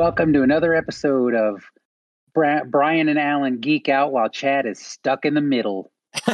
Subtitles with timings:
[0.00, 1.62] welcome to another episode of
[2.32, 5.92] Bra- Brian and Allen geek out while Chad is stuck in the middle.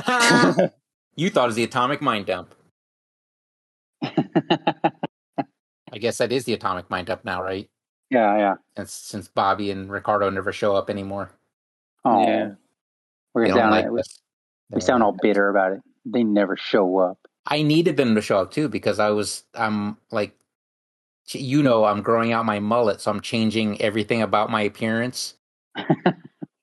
[1.17, 2.55] you thought it was the atomic mind dump.
[4.05, 7.69] I guess that is the atomic mind dump now, right?
[8.09, 8.55] Yeah, yeah.
[8.77, 11.33] Since since Bobby and Ricardo never show up anymore.
[12.05, 12.51] Oh, Yeah.
[13.35, 13.57] we're down.
[13.57, 14.01] don't like we.
[14.71, 15.81] They we sound all bitter about it.
[16.05, 17.19] They never show up.
[17.45, 20.37] I needed them to show up too because I was I'm like
[21.31, 25.35] you know I'm growing out my mullet, so I'm changing everything about my appearance.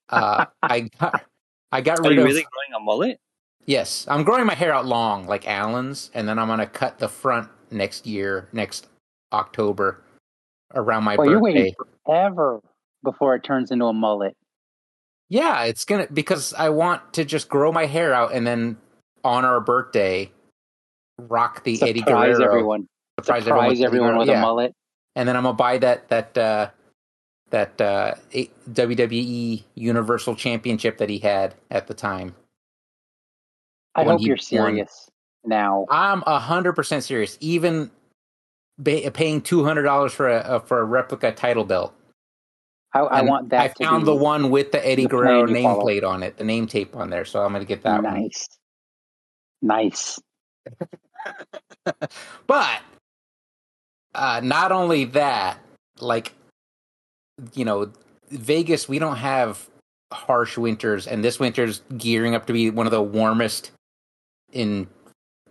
[0.09, 1.23] uh, I got
[1.71, 3.19] I got Are rid you of really growing a mullet?
[3.65, 4.05] yes.
[4.09, 7.49] I'm growing my hair out long like Allen's, and then I'm gonna cut the front
[7.71, 8.87] next year, next
[9.31, 10.03] October,
[10.73, 11.59] around my Well, you're birthday.
[11.59, 11.73] waiting
[12.05, 12.61] forever
[13.03, 14.35] before it turns into a mullet.
[15.29, 18.77] Yeah, it's gonna because I want to just grow my hair out and then
[19.23, 20.31] on our birthday,
[21.17, 22.51] rock the Eddie Surprise Guerrero.
[22.51, 22.87] everyone.
[23.19, 24.19] Surprise, Surprise everyone Guerrero.
[24.19, 24.39] with yeah.
[24.39, 24.75] a mullet.
[25.15, 26.69] and then I'm gonna buy that that uh,
[27.51, 28.15] that uh,
[28.71, 32.35] WWE Universal Championship that he had at the time.
[33.95, 34.39] I hope you're won.
[34.39, 35.09] serious
[35.45, 35.85] now.
[35.89, 37.37] I'm a hundred percent serious.
[37.39, 37.91] Even
[38.79, 41.93] ba- paying two hundred dollars for a, a for a replica title belt.
[42.95, 46.03] I, I want that I to found the one with the Eddie the Guerrero nameplate
[46.03, 47.25] on it, the name tape on there.
[47.25, 48.13] So I'm gonna get that one.
[48.13, 48.47] nice.
[49.61, 50.19] Nice.
[52.47, 52.81] but
[54.15, 55.59] uh not only that
[55.99, 56.33] like
[57.53, 57.91] you know
[58.29, 59.69] vegas we don't have
[60.11, 63.71] harsh winters and this winter's gearing up to be one of the warmest
[64.51, 64.87] in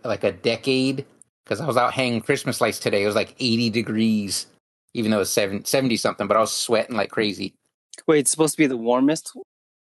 [0.03, 1.05] like a decade.
[1.43, 3.03] Because i was out hanging christmas lights today.
[3.03, 4.47] It was like 80 degrees
[4.93, 7.53] even though it's seven, 70 something but i was sweating like crazy.
[8.07, 9.35] Wait, it's supposed to be the warmest.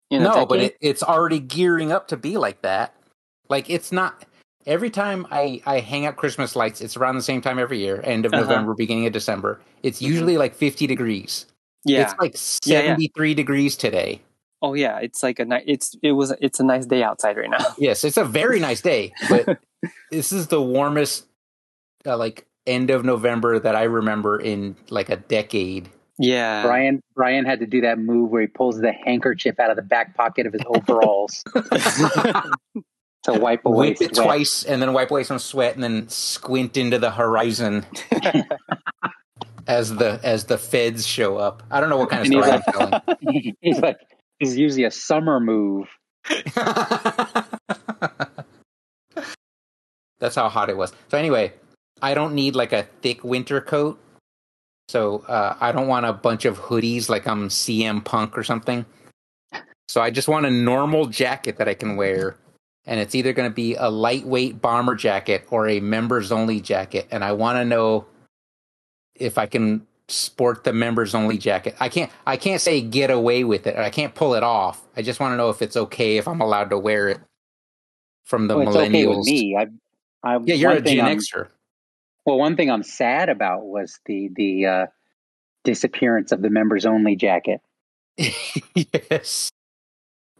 [0.09, 2.95] In a no but it, it's already gearing up to be like that.
[3.49, 4.25] Like it's not
[4.65, 8.01] every time i i hang out christmas lights it's around the same time every year
[8.03, 8.43] end of Uh-huh.
[8.43, 11.45] november beginning of december it's usually like 50 degrees
[11.85, 12.03] yeah.
[12.03, 12.33] it's like
[12.65, 12.87] Yeah, yeah.
[12.95, 14.21] 73 degrees today
[14.61, 15.63] oh yeah, it's like a nice.
[15.67, 17.65] It's it was it's a nice day outside right now.
[17.77, 19.59] yes it's a very nice day but
[20.11, 21.25] this is the warmest
[22.05, 26.63] uh, like end of november that i remember in like a decade Yeah.
[26.63, 29.81] Brian Brian had to do that move where he pulls the handkerchief out of the
[29.81, 31.43] back pocket of his overalls
[33.23, 34.25] to wipe away whip it sweat.
[34.25, 37.85] twice and then wipe away some sweat and then squint into the horizon
[39.67, 42.43] as the as the feds show up i don't know what kind of And he's
[42.43, 43.97] story i'm telling like, he's like,
[44.39, 45.87] he's usually a summer move.
[50.19, 50.93] That's how hot it was.
[51.09, 51.53] So anyway,
[52.01, 53.99] I don't need like a thick winter coat.
[54.87, 58.85] So uh, I don't want a bunch of hoodies like I'm CM Punk or something.
[59.87, 62.37] So I just want a normal jacket that I can wear.
[62.85, 67.07] And it's either going to be a lightweight bomber jacket or a members only jacket.
[67.11, 68.05] And I want to know
[69.15, 71.75] if I can sport the members only jacket.
[71.79, 73.77] I can't I can't say get away with it.
[73.77, 74.81] I can't pull it off.
[74.97, 77.19] I just want to know if it's okay if I'm allowed to wear it
[78.25, 78.85] from the Well, it's millennials.
[78.85, 79.57] okay with me.
[79.57, 79.67] I,
[80.23, 81.47] I, Yeah, you're a Gen Xer.
[82.25, 84.85] Well, one thing I'm sad about was the the uh,
[85.63, 87.61] disappearance of the members only jacket.
[88.17, 89.49] yes.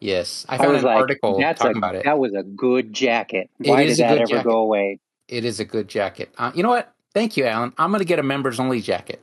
[0.04, 0.46] Yes.
[0.50, 2.04] I I, found was an like, article that's talking a, about it.
[2.04, 3.50] that was a good jacket.
[3.58, 4.44] Why did that ever jacket.
[4.44, 5.00] go away?
[5.30, 6.34] It is a good jacket.
[6.38, 6.94] Uh, you know what?
[7.14, 7.72] Thank you, Allen.
[7.78, 9.22] I'm going to get a members only jacket.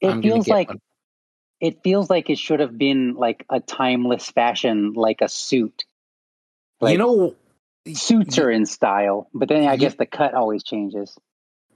[0.00, 0.80] It I'm feels like one.
[1.60, 5.84] it feels like it should have been like a timeless fashion, like a suit.
[6.80, 7.36] Like, you know,
[7.94, 11.16] suits are in style, but then I guess the cut always changes.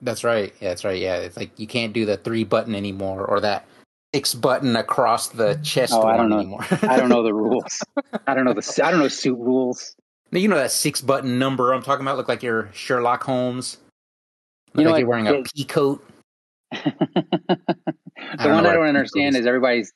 [0.03, 0.53] that's right.
[0.61, 1.01] Yeah, that's right.
[1.01, 3.67] Yeah, it's like you can't do the three button anymore or that
[4.15, 6.39] six button across the chest Oh, I don't know.
[6.39, 6.65] anymore.
[6.83, 7.83] I don't know the rules.
[8.27, 9.97] I don't know the I don't know suit rules.
[10.31, 12.17] you know that six button number I'm talking about?
[12.17, 13.79] Look like you're Sherlock Holmes.
[14.75, 16.05] Look You know like you're wearing a pea coat.
[16.73, 16.89] the
[18.39, 19.47] one I don't understand is.
[19.47, 19.93] everybody's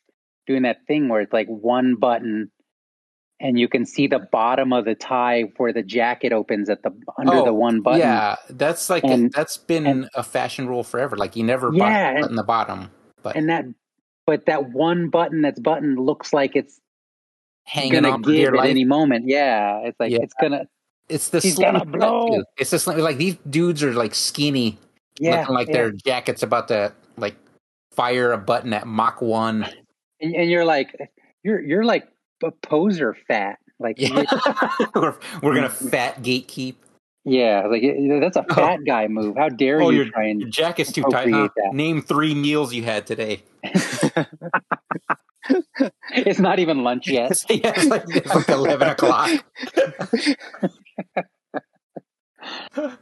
[0.47, 2.51] doing that thing where it's like one button
[3.41, 6.91] and you can see the bottom of the tie where the jacket opens at the
[7.19, 8.01] under Oh, the one button.
[8.01, 11.17] Yeah, that's like And- that's been and- a fashion rule forever.
[11.17, 12.91] Like you never Yeah, button and- the bottom,
[13.23, 13.65] but And that
[14.29, 16.83] but that one button that's buttoned looks like it's
[17.65, 18.69] hanging gonna on give at life.
[18.69, 19.27] any moment.
[19.27, 19.79] Yeah.
[19.79, 20.19] It's like Yeah.
[20.21, 20.69] it's gonna
[21.09, 22.43] It's the He's gonna blow.
[22.59, 22.93] It's the.
[22.99, 24.77] Like these dudes are like skinny,
[25.19, 25.41] yeah.
[25.41, 25.73] looking like yeah.
[25.73, 27.37] their jacket's about to like
[27.93, 29.67] fire a button at Mach one.
[30.21, 30.95] and, and you're like
[31.43, 32.07] you're you're like
[32.45, 33.59] a poser fat.
[33.81, 34.25] Like Yeah,
[34.95, 36.75] we're, we're gonna fat gatekeep.
[37.29, 37.83] Yeah, like
[38.21, 38.55] that's a Oh.
[38.55, 39.37] fat guy move.
[39.37, 41.31] How dare Oh, you your try and your jacket's too tight.
[41.33, 41.49] Huh?
[41.57, 41.75] that.
[41.75, 43.43] Name three meals you had today.
[46.15, 47.45] it's not even lunch yet.
[47.49, 49.31] yeah, it's like, it's like eleven o'clock.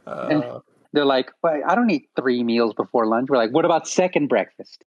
[0.05, 0.59] Uh,
[0.93, 3.29] They're like, "But I don't eat three meals before lunch.
[3.29, 4.83] We're like, what about second breakfast?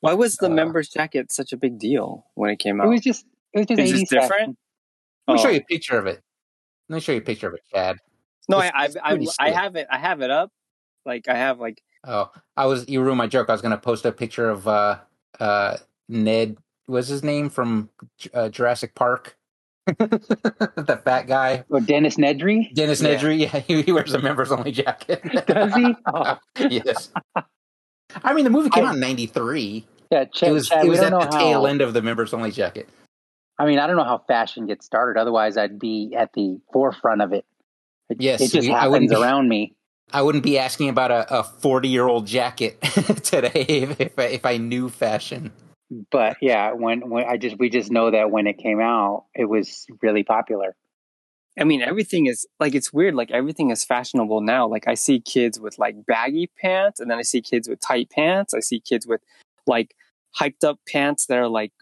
[0.00, 2.86] Why was the Uh, members jacket such a big deal when it came out?
[2.86, 4.56] It was just it was just It's 80s just different?
[5.32, 5.34] Fashion.
[5.34, 5.52] Let me show Oh.
[5.52, 6.22] you a picture of it.
[6.88, 7.96] Let me show you a picture of it, Chad.
[8.48, 8.84] No, It's- I,
[9.14, 9.86] it's I, I, I have it.
[9.90, 10.50] I have it up.
[11.06, 13.48] Like I have like Oh, I was you ruined my joke.
[13.48, 14.98] I was gonna post a picture of uh
[15.40, 15.76] uh
[16.08, 16.56] Ned.
[16.86, 17.90] Was his name from
[18.32, 19.36] uh, Jurassic Park?
[19.86, 22.72] the fat guy, Or Dennis Nedry.
[22.74, 23.16] Dennis Yeah.
[23.16, 23.38] Nedry.
[23.40, 25.22] Yeah, he, he wears a members only jacket.
[25.46, 25.94] Does he?
[26.12, 26.36] Oh.
[26.58, 27.10] yes.
[28.24, 29.86] I mean, the movie came I- out in '93.
[30.10, 31.26] Yeah, Chad, It was Chad, it we was at the how.
[31.30, 32.88] tail end of the members only jacket.
[33.58, 35.20] I mean, I don't know how fashion gets started.
[35.20, 37.44] Otherwise, I'd be at the forefront of it.
[38.08, 39.74] It, Yes, it just we- I wouldn't happens be- around me.
[40.10, 42.80] I wouldn't be asking about a 40 year old jacket
[43.22, 45.52] today if, if I, if I knew fashion.
[46.10, 49.44] But yeah, when when I just we just know that when it came out, it
[49.46, 50.76] was really popular.
[51.60, 53.14] I mean, everything is like it's weird.
[53.14, 54.66] Like everything is fashionable now.
[54.66, 58.08] Like I see kids with like baggy pants, and then I see kids with tight
[58.10, 58.54] pants.
[58.54, 59.20] I see kids with
[59.66, 59.94] like
[60.40, 61.72] hyped up pants that are like,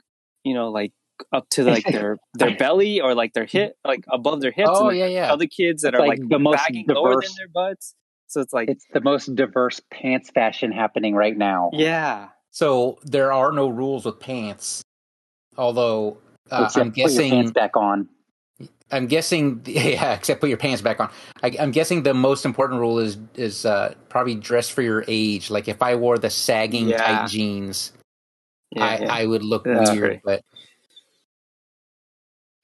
[0.42, 0.92] you know, like
[1.32, 4.70] up to like their their belly or like their hip, like above their hips.
[4.72, 5.32] Oh and yeah, yeah.
[5.32, 7.94] other kids that It's are like like, the most bagging lower than their butts.
[8.28, 11.70] So it's like, It's the most diverse pants fashion happening right now.
[11.72, 14.82] yeah, So there are no rules with pants.
[15.56, 16.18] Although
[16.50, 18.08] uh, Except I'm guessing put your guessing, pants back on.
[18.90, 20.14] I'm guessing, yeah.
[20.14, 21.10] Except put your pants back on.
[21.42, 25.50] I, I'm guessing the most important rule is is uh, probably dress for your age.
[25.50, 26.98] Like if I wore the sagging Yeah.
[26.98, 27.92] tight jeans,
[28.72, 29.12] yeah, I, yeah.
[29.14, 29.92] I would look Yeah.
[29.92, 30.20] weird.
[30.24, 30.42] But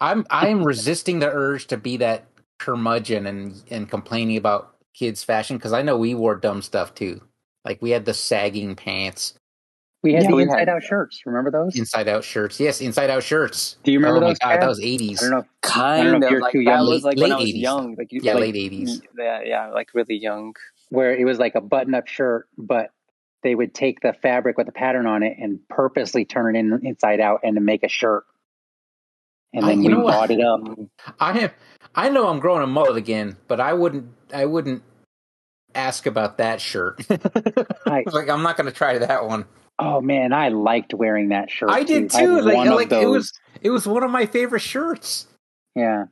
[0.03, 2.25] I'm I'm resisting the urge to be that
[2.59, 7.21] curmudgeon and and complaining about kids' fashion because I know we wore dumb stuff too.
[7.65, 9.35] Like we had the sagging pants,
[10.03, 11.23] We had Yeah, the we had- inside out shirts.
[11.25, 11.77] Remember those?
[11.79, 12.59] inside out shirts.
[12.59, 13.77] Yes, inside out shirts.
[13.85, 14.39] Do you remember oh those?
[14.43, 14.91] my god, that was eighties.
[14.91, 15.21] I eighties.
[15.21, 15.39] don't know.
[15.39, 16.89] If, kind know of you're like too that young.
[16.89, 17.61] was like Late- when I was 80s.
[17.61, 17.95] young.
[17.97, 19.01] Like you- Yeah, like, late eighties.
[19.17, 20.55] Yeah, yeah, like really young.
[20.91, 22.91] where it was like a button up shirt, but
[23.43, 26.79] they would take the fabric with the pattern on it and purposely turn it in,
[26.85, 28.25] inside out and to make a shirt.
[29.55, 30.61] And I- then you we bought it up.
[31.21, 31.53] I have.
[31.95, 34.07] I know I'm growing a mullet again, but I wouldn't.
[34.33, 34.83] I wouldn't
[35.75, 37.05] ask about that shirt.
[37.87, 39.45] I- like I'm not going to try that one.
[39.79, 41.71] Oh man, I liked wearing that shirt.
[41.71, 42.41] I did I had too.
[42.41, 43.33] Like, like it was.
[43.61, 45.27] It was one of my favorite shirts.
[45.75, 46.05] Yeah,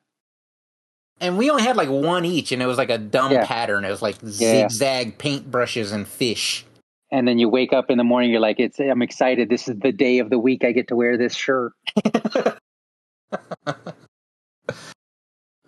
[1.20, 3.44] And we only had like one each, and it was like a dumb Yeah.
[3.44, 3.84] pattern.
[3.84, 4.68] It was like Yeah.
[4.68, 6.64] zigzag paintbrushes and fish.
[7.12, 9.48] and then you wake up in the morning, you're like, "It's I'm excited.
[9.50, 11.72] This is the day of the week I get to wear this shirt."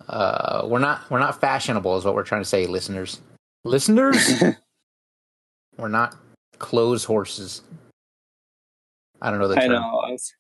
[0.09, 3.21] Uh, we're not we're not fashionable, is what we're trying to say, listeners.
[3.65, 4.43] Listeners,
[5.79, 6.17] we're not
[6.59, 7.63] clothes horses.
[9.23, 9.73] I don't know the I term.
[9.73, 10.03] know.
[10.05, 10.35] I, was,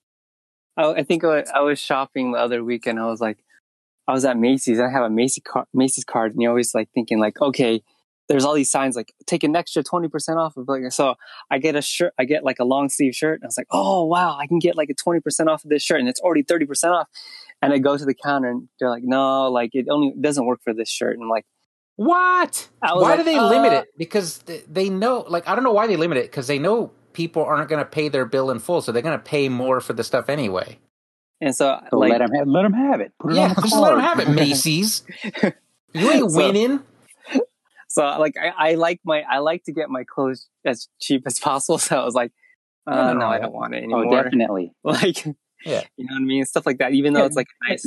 [0.76, 2.98] I, I think I was, I was shopping the other weekend.
[2.98, 3.38] I was like,
[4.08, 4.80] I was at Macy's.
[4.80, 7.82] I have a Macy's car, Macy's card, and you're always like thinking like, okay,
[8.28, 10.90] there's all these signs like take an extra twenty percent off of like.
[10.92, 11.14] So
[11.50, 13.66] I get a shirt, I get like a long sleeve shirt, and I was like,
[13.70, 16.20] oh wow, I can get like a twenty percent off of this shirt, and it's
[16.20, 17.08] already thirty percent off.
[17.60, 20.60] And I go to the counter, and they're like, no, like it only doesn't work
[20.64, 21.14] for this shirt.
[21.14, 21.44] And I'm like,
[21.96, 22.68] What?
[22.80, 23.88] Why like, do they limit uh, it?
[23.98, 26.24] Because they know, like, I don't know why they limit it.
[26.30, 29.18] Because they know people aren't going to pay their bill in full, so they're going
[29.18, 30.78] to pay more for the stuff anyway.
[31.40, 33.12] and so, So like, let them have, let 'em have it.
[33.20, 35.02] Put it Yeah, on the just let them have it, Macy's.
[35.94, 36.80] You ain't So- winning.
[37.92, 41.38] So like I, I like my I like to get my clothes as cheap as
[41.48, 41.78] possible.
[41.78, 42.32] So I was like,
[42.86, 43.26] uh, No, no.
[43.26, 44.06] I don't want it anymore.
[44.06, 44.72] Oh, definitely.
[44.84, 45.24] like
[45.64, 45.82] Yeah.
[45.96, 46.44] you know what I mean?
[46.44, 46.92] Stuff like that.
[46.92, 47.84] Even though Yeah, it's like nice.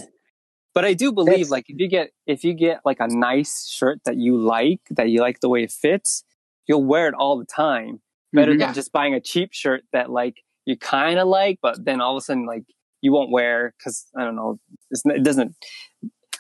[0.74, 3.68] But I do believe That's- like if you get if you get like a nice
[3.70, 6.24] shirt that you like, that you like the way it fits,
[6.68, 8.02] you'll wear it all the time.
[8.34, 8.60] Better Mhm.
[8.60, 10.36] than just buying a cheap shirt that like
[10.66, 12.64] you kind of like, but then all of a sudden like
[13.02, 14.60] you won't wear because I don't know,
[14.92, 15.56] it's, it doesn't.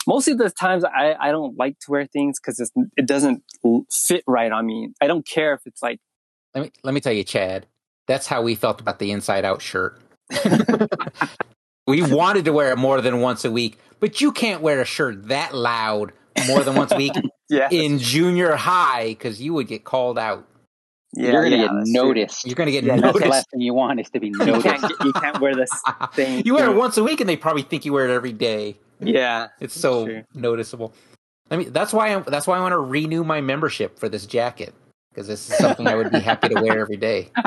[0.07, 3.43] Most of the times I, I don't like to wear things because it doesn't
[3.91, 4.89] fit right on me.
[5.01, 5.99] I don't care if it's like
[6.53, 7.65] Let me let me tell you, Chad.
[8.07, 9.99] That's how we felt about the Inside Out shirt.
[11.87, 14.85] we wanted to wear it more than once a week, but you can't wear a
[14.85, 16.13] shirt that loud
[16.47, 17.13] more than once a week
[17.49, 20.45] yeah in junior high because you would get called out.
[21.13, 22.03] yeah You're gonna yeah, get that's true.
[22.03, 22.45] noticed.
[22.45, 23.31] You're going to get Yeah, That's the noticed.
[23.31, 24.65] last thing you want is to be You noticed.
[24.65, 25.69] can't you can't wear this
[26.13, 26.43] thing.
[26.45, 28.77] you wear it once a week, and they probably think you wear it every day.
[28.99, 30.23] Yeah, It's so True.
[30.33, 30.93] noticeable.
[31.51, 32.23] I mean, that's why I'm.
[32.27, 34.73] that's why I want to renew my membership for this jacket
[35.09, 37.29] because this is something I would be happy to wear every day.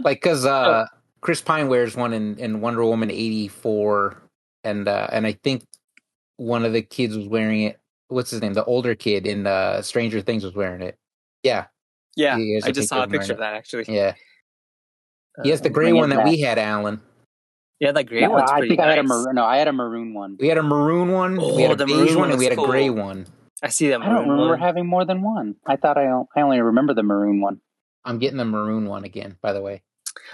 [0.00, 0.86] like, because uh,
[1.20, 4.16] Chris Pine wears one in, in Wonder Woman eighty four,
[4.64, 5.64] and uh, and I think
[6.38, 7.78] one of the kids was wearing it.
[8.08, 8.54] What's his name?
[8.54, 10.96] The older kid in uh, Stranger Things was wearing it.
[11.42, 11.66] Yeah,
[12.16, 12.36] yeah.
[12.36, 13.84] He has I a just saw a picture of that actually.
[13.88, 14.14] yeah.
[15.42, 16.26] He has the Uh, gray one that back.
[16.26, 17.00] we had, Allen.
[17.80, 19.34] Yeah, that gray No, one's I pretty think I had a maroon.
[19.34, 20.36] No, I had a maroon one.
[20.40, 22.54] We had a maroon one, we Oh, had a the beige one, and we had
[22.54, 22.96] a looks gray cool.
[22.96, 23.26] one.
[23.62, 24.00] I see that.
[24.02, 24.58] I don't remember one.
[24.60, 25.56] having more than one.
[25.66, 27.60] I thought I, I only remember the maroon one.
[28.04, 29.82] I'm getting the maroon one again, by the way.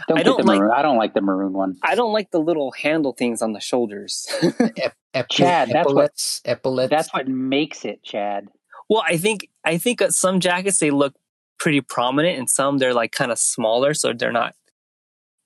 [0.06, 0.58] Don't I don't like.
[0.58, 0.72] Maroon.
[0.76, 1.76] I don't like the maroon one.
[1.82, 4.26] I don't like the little handle things on the shoulders.
[4.76, 6.12] Ep- ep- Chad, that's what
[6.44, 6.90] epaulets.
[6.90, 8.48] That's what makes it, Chad.
[8.88, 11.14] Well, I think I think some jackets they look
[11.58, 14.54] pretty prominent, and some they're like kind of smaller, so they're not.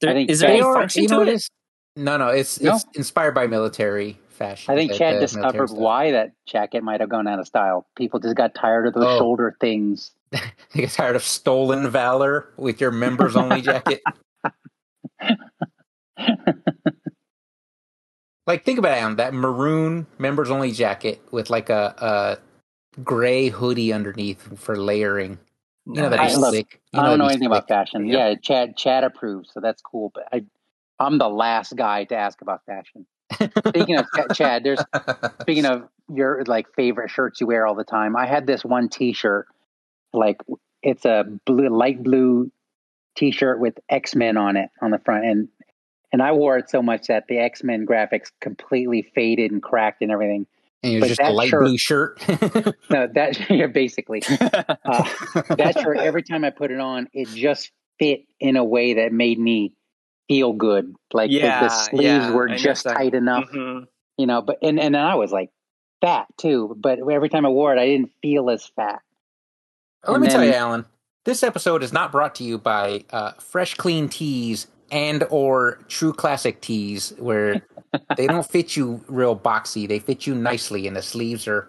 [0.01, 1.29] They're, I think is there any function to it?
[1.29, 1.49] Is,
[1.97, 2.75] no, no, it's no?
[2.75, 4.73] it's inspired by military fashion.
[4.73, 7.87] I think Chad discovered why that jacket might have gone out of style.
[7.97, 9.19] People just got tired of those oh.
[9.19, 10.13] shoulder things.
[10.31, 10.41] they
[10.75, 14.03] get tired of stolen valor with your members only jacket.
[18.47, 23.49] like think about it, Allen, that maroon members only jacket with like a, a gray
[23.49, 25.39] hoodie underneath for layering.
[25.87, 27.59] You know that I, look, You know I don't know anything slick.
[27.59, 28.07] about fashion.
[28.07, 28.31] Yeah.
[28.31, 30.11] yeah, Chad Chad approves, so that's cool.
[30.13, 30.45] But I,
[30.99, 33.07] I'm the last guy to ask about fashion.
[33.69, 34.83] speaking of Chad, there's
[35.41, 38.17] speaking of your like favorite shirts you wear all the time.
[38.17, 39.47] I had this one T-shirt,
[40.13, 40.41] like
[40.83, 42.51] it's a blue, light blue
[43.17, 45.49] T-shirt with X Men on it on the front, and
[46.13, 50.03] and I wore it so much that the X Men graphics completely faded and cracked
[50.03, 50.47] and everything.
[50.83, 52.29] And it was just a light shirt, blue shirt.
[52.91, 54.63] no, that yeah, basically uh,
[55.57, 55.99] that shirt.
[55.99, 59.73] Every time I put it on, it just fit in a way that made me
[60.29, 60.95] feel good.
[61.13, 63.85] Like yeah, the, the, sleeves yeah, were just tight enough, mm-hmm.
[64.17, 64.43] you know.
[64.43, 65.51] But and and I was like
[66.01, 66.77] fat too.
[66.79, 69.01] But every time I wore it, I didn't feel as fat.
[70.07, 70.85] Let and me then, tell you, Allen.
[71.25, 76.13] This episode is not brought to you by uh, Fresh Clean Tees and or True
[76.13, 77.63] Classic Tees, where
[78.17, 79.89] they don't fit you real boxy.
[79.89, 81.69] They fit you nicely, and the sleeves are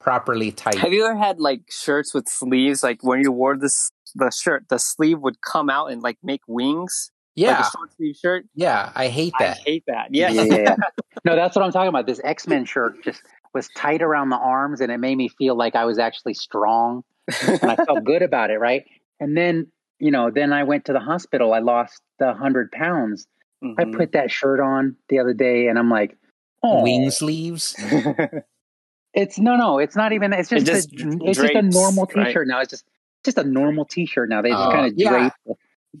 [0.00, 0.78] properly tight.
[0.78, 2.82] Have you ever had like shirts with sleeves?
[2.82, 6.42] Like when you wore this the shirt, the sleeve would come out and like make
[6.48, 7.12] wings.
[7.34, 8.44] Yeah, like a short sleeve shirt.
[8.54, 9.58] Yeah, I hate that.
[9.58, 10.08] I hate that.
[10.10, 10.42] Yeah, yeah.
[10.50, 10.76] yeah.
[11.24, 12.06] no, that's what I'm talking about.
[12.06, 13.22] This X Men shirt just
[13.54, 17.04] was tight around the arms, and it made me feel like I was actually strong
[17.42, 18.84] and I felt good about it, right?
[19.18, 19.66] And then,
[19.98, 21.52] you know, then I went to the hospital.
[21.52, 23.26] I lost the hundred pounds.
[23.62, 23.80] Mm-hmm.
[23.80, 26.16] I put that shirt on the other day, and I'm like,
[26.62, 27.74] oh, wing sleeves.
[29.14, 30.32] it's no, no, it's not even.
[30.32, 32.46] It's just, it just a, it's just a normal T-shirt right?
[32.46, 32.60] now.
[32.60, 32.84] It's just
[33.24, 34.40] just a normal T-shirt now.
[34.42, 35.10] They just uh, kind of yeah.
[35.10, 35.32] drape.
[35.46, 35.54] Yeah.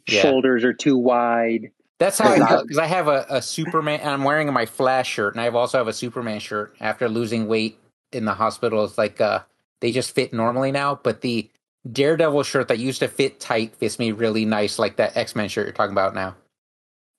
[0.06, 1.70] Shoulders are too wide.
[1.98, 4.00] That's how I because I have a, a Superman.
[4.02, 6.74] I'm wearing my Flash shirt, and I also have a Superman shirt.
[6.80, 7.78] After losing weight
[8.12, 9.40] in the hospital, it's like uh,
[9.80, 10.98] they just fit normally now.
[11.02, 11.50] But the
[11.90, 15.48] Daredevil shirt that used to fit tight fits me really nice, like that X Men
[15.48, 16.36] shirt you're talking about now.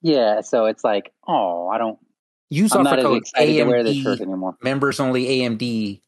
[0.01, 1.99] Yeah, so it's like, oh, I don't.
[2.49, 4.57] Use I'm not as AMD, to wear this shirt anymore.
[4.61, 6.01] Members only AMD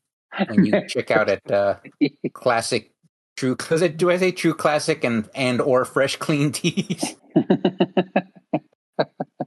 [0.47, 1.75] when you check out at uh,
[2.33, 2.91] Classic
[3.35, 3.57] True.
[3.71, 3.97] It?
[3.97, 7.15] Do I say True Classic and and or Fresh Clean Tees?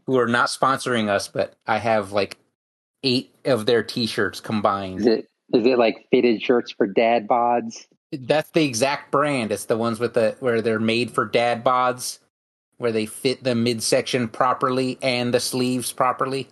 [0.06, 2.38] Who are not sponsoring us, but I have like
[3.02, 5.00] eight of their T-shirts combined.
[5.00, 7.86] Is it is it like fitted shirts for dad bods?
[8.12, 9.52] That's the exact brand.
[9.52, 12.18] It's the ones with the where they're made for dad bods,
[12.78, 16.48] where they fit the midsection properly and the sleeves properly.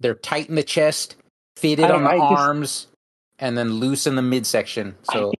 [0.00, 1.16] They're tight in the chest,
[1.56, 2.88] fitted on the I arms,
[3.38, 4.96] and then loose in the midsection.
[5.12, 5.32] So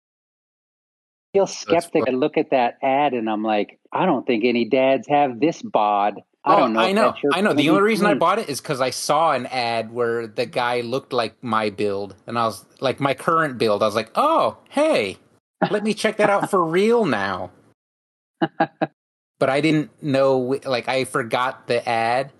[1.34, 2.04] I feel skeptic.
[2.06, 5.62] I look at that ad and I'm like, I don't think any dads have this
[5.62, 6.20] bod.
[6.44, 6.80] I don't oh, know.
[6.80, 7.14] I know.
[7.32, 7.54] I know.
[7.54, 8.18] The only reason I hmm.
[8.18, 12.16] bought it is because I saw an ad where the guy looked like my build,
[12.26, 13.82] and I was like my current build.
[13.82, 15.18] I was like, oh, hey,
[15.70, 17.52] let me check that out for real now.
[18.58, 20.58] but I didn't know.
[20.64, 22.32] Like I forgot the ad.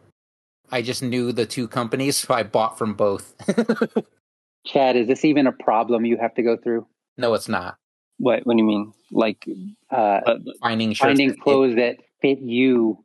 [0.70, 3.34] I just knew the two companies, so I bought from both.
[4.66, 6.86] Chad, is this even a problem you have to go through?
[7.18, 7.76] No, it's not.
[8.22, 8.46] What?
[8.46, 8.92] What do you mean?
[9.10, 9.44] Like
[9.90, 10.20] uh,
[10.60, 13.04] finding finding clothes that fit you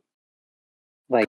[1.08, 1.26] like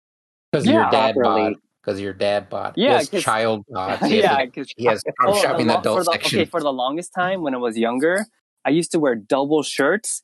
[0.51, 1.53] because yeah, your dad bod.
[1.81, 3.99] Because your dad bought Yeah, child bod.
[4.07, 6.41] yeah, because he has oh, shopping the, adult the, section.
[6.41, 8.27] Okay, for the longest time when I was younger,
[8.63, 10.21] I used to wear double shirts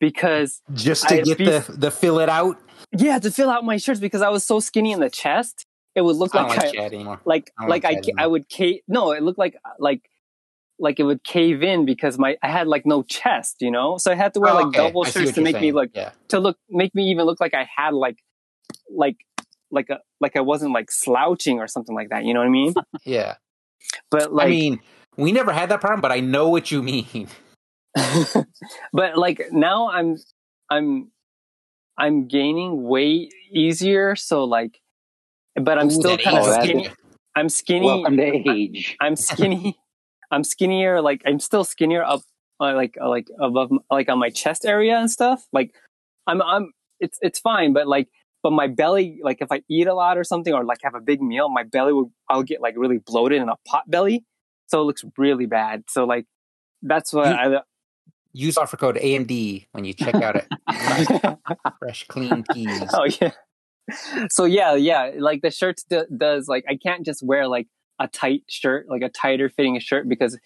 [0.00, 2.58] because just to I'd get be, the the fill it out.
[2.96, 5.66] Yeah, to fill out my shirts because I was so skinny in the chest.
[5.94, 7.20] It would look like like I, anymore.
[7.26, 8.80] like I like, I, I would cave.
[8.88, 10.00] No, it looked like like
[10.78, 13.98] like it would cave in because my I had like no chest, you know.
[13.98, 14.78] So I had to wear oh, like okay.
[14.78, 15.62] double shirts to make saying.
[15.62, 16.10] me look yeah.
[16.28, 18.18] to look make me even look like I had like
[18.90, 19.16] like
[19.70, 22.24] like a like I wasn't like slouching or something like that.
[22.24, 22.74] You know what I mean?
[23.04, 23.36] yeah.
[24.10, 24.80] But like, I mean,
[25.16, 27.28] we never had that problem, but I know what you mean.
[28.92, 30.16] but like now, I'm
[30.70, 31.10] I'm
[31.98, 34.16] I'm gaining weight easier.
[34.16, 34.78] So like,
[35.54, 36.88] but I'm Ooh, still kind of skinny.
[37.34, 37.86] I'm skinny.
[37.86, 38.96] Welcome to age.
[39.00, 39.78] I'm skinny.
[40.32, 41.00] I'm skinnier.
[41.00, 42.22] Like I'm still skinnier up,
[42.58, 45.46] uh, like uh, like above, like on my chest area and stuff.
[45.52, 45.72] Like
[46.26, 48.08] I'm I'm it's it's fine, but like
[48.42, 51.00] but my belly, like if I eat a lot or something, or like have a
[51.00, 54.24] big meal, my belly will, I'll get like really bloated and a pot belly.
[54.66, 55.84] so it looks really bad.
[55.88, 56.26] So like
[56.82, 57.60] that's what You- I
[58.34, 61.38] Use offer code AMD when you check out at
[61.78, 62.88] Fresh Clean Tees.
[62.94, 63.32] oh yeah.
[64.30, 67.66] So yeah, yeah, like the shirts do, does like I can't just wear like
[68.02, 70.38] a tight shirt, like a tighter fitting shirt because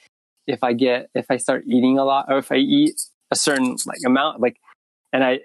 [0.46, 3.76] if I get if I start eating a lot or if I eat a certain
[3.86, 4.56] like amount like
[5.12, 5.40] and I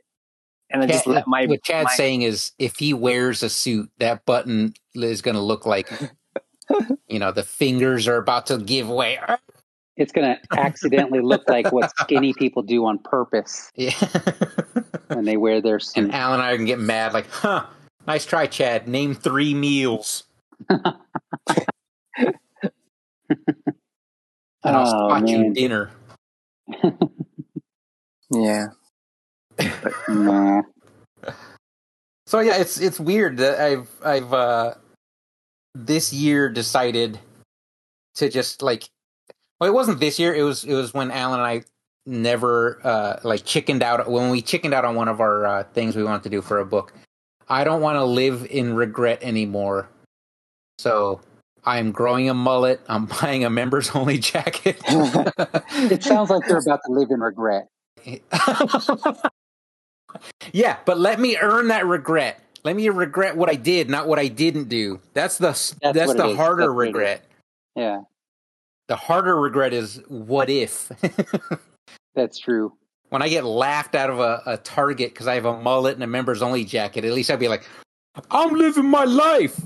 [0.69, 3.89] and I just let my what Chad's my- saying is if he wears a suit,
[3.99, 5.89] that button is going to look like,
[7.07, 9.19] you know, the fingers are about to give way.
[9.97, 13.91] It's going to accidentally look like what skinny people do on purpose Yeah.
[15.07, 16.05] when they wear their suit.
[16.05, 17.65] and Al and I can get mad, like, huh,
[18.07, 18.87] nice try, Chad.
[18.87, 20.23] Name three meals.
[24.63, 25.53] And I'll Oh, spot you man.
[25.53, 25.91] dinner.
[28.31, 28.67] yeah.
[30.07, 30.61] Nah.
[32.27, 34.75] So yeah, it's it's weird that I've I've uh
[35.73, 37.19] this year decided
[38.15, 38.87] to just like
[39.59, 41.63] well it wasn't this year, it was it was when Allen and I
[42.05, 45.95] never uh like chickened out when we chickened out on one of our uh things
[45.95, 46.93] we wanted to do for a book.
[47.49, 49.89] I don't want to live in regret anymore.
[50.79, 51.19] So
[51.63, 52.81] I'm growing a mullet.
[52.87, 54.79] I'm buying a members only jacket.
[55.73, 57.67] It sounds like they're about to live in regret.
[60.53, 62.39] yeah, but let me earn that regret.
[62.63, 64.99] Let me regret what I did, not what I didn't do.
[65.13, 66.93] That's the that's, what it the harder That's what it is.
[66.93, 67.25] regret.
[67.75, 68.01] Yeah,
[68.87, 70.91] The harder regret is what if.
[72.15, 72.73] that's true.
[73.09, 76.03] when I get laughed out of a, a Target because I have a mullet and
[76.03, 77.65] a members only jacket, at least I'd be like,
[78.29, 79.59] I'm living my life.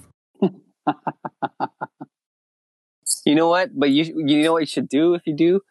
[3.26, 3.70] You know what?
[3.78, 5.62] But you you know what you should do if you do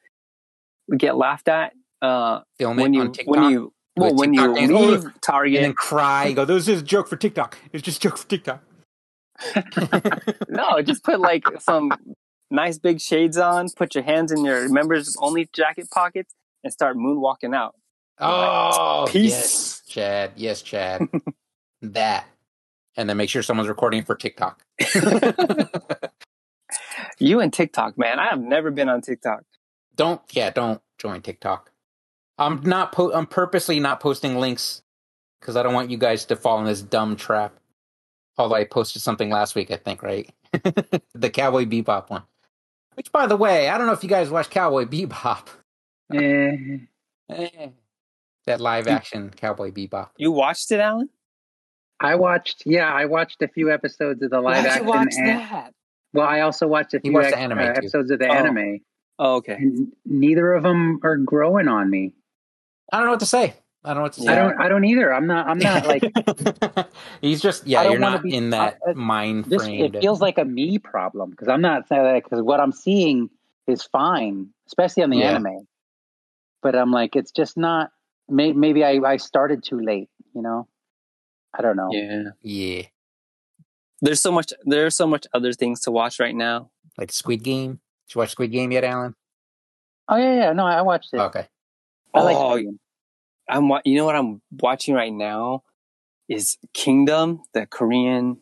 [0.97, 3.35] get laughed at uh Film when you on TikTok.
[3.37, 6.33] when you well when you TikTok and- leave and Target then cry.
[6.33, 7.59] Go, this is a joke for TikTok.
[7.73, 8.63] It's just a joke for TikTok.
[10.49, 11.93] No, just put like some
[12.51, 16.97] nice big shades on, put your hands in your members only jacket pockets, and start
[16.97, 17.75] moonwalking out.
[18.21, 19.31] Oh, Peace.
[19.33, 20.33] yes, Chad.
[20.37, 21.09] Yes, Chad.
[21.83, 22.27] that.
[22.97, 24.65] And then make sure someone's recording for TikTok.
[27.19, 28.19] You and TikTok, man.
[28.19, 29.45] I have never been on TikTok.
[29.95, 31.71] don't, yeah, don't join TikTok.
[32.39, 34.83] I'm not, po- I'm purposely not posting links
[35.41, 37.55] because I don't want you guys to fall in this dumb trap.
[38.37, 40.29] Although I posted something last week, I think, right?
[41.15, 42.23] the Cowboy Bebop one.
[42.95, 45.47] Which, by the way, I don't know if you guys watched Cowboy Bebop.
[46.13, 46.79] Eh,
[47.31, 47.69] Eh,
[48.47, 50.11] that live action Cowboy Bebop.
[50.19, 51.09] You watched it, Allen?
[52.01, 52.63] I watched.
[52.67, 54.83] Yeah, I watched a few episodes of the live Why'd action.
[54.85, 55.75] you watch and- that?
[56.13, 58.33] Well, I also watched a few watched ex- anime, uh, episodes of the Oh.
[58.33, 58.81] anime,
[59.19, 59.55] Oh, okay.
[59.55, 62.15] and neither of them are growing on me.
[62.93, 63.55] I don't know what to say.
[63.85, 64.29] I don't know what to say.
[64.33, 64.61] I don't.
[64.61, 65.13] I don't either.
[65.13, 65.47] I'm not.
[65.49, 66.03] I'm not like
[67.21, 67.81] He's just yeah.
[67.81, 69.63] I don't You're wanna not be- in that I- I- mind this.
[69.65, 69.85] frame.
[69.95, 73.29] It feels like a me problem because I'm not saying that because what I'm seeing
[73.67, 75.31] is fine, especially on the Yeah.
[75.33, 75.67] anime.
[76.63, 77.91] But I'm like, it's just not.
[78.29, 80.09] May, maybe I, I started too late.
[80.35, 80.67] You know,
[81.57, 81.89] I don't know.
[81.93, 82.31] Yeah.
[82.43, 82.83] yeah,
[84.01, 86.71] There's so much there's so much other things to watch right now.
[86.99, 87.81] like Squid Game.
[88.09, 89.15] Did you watch Squid Game yet, Allen?
[90.09, 90.53] Oh yeah, yeah.
[90.53, 91.19] No, I watched it.
[91.19, 91.47] Okay.
[92.13, 92.37] I like.
[92.37, 92.81] Oh, Squid Game.
[93.49, 95.63] I'm wa- you know what I'm watching right now
[96.29, 98.39] is Kingdom, the Korean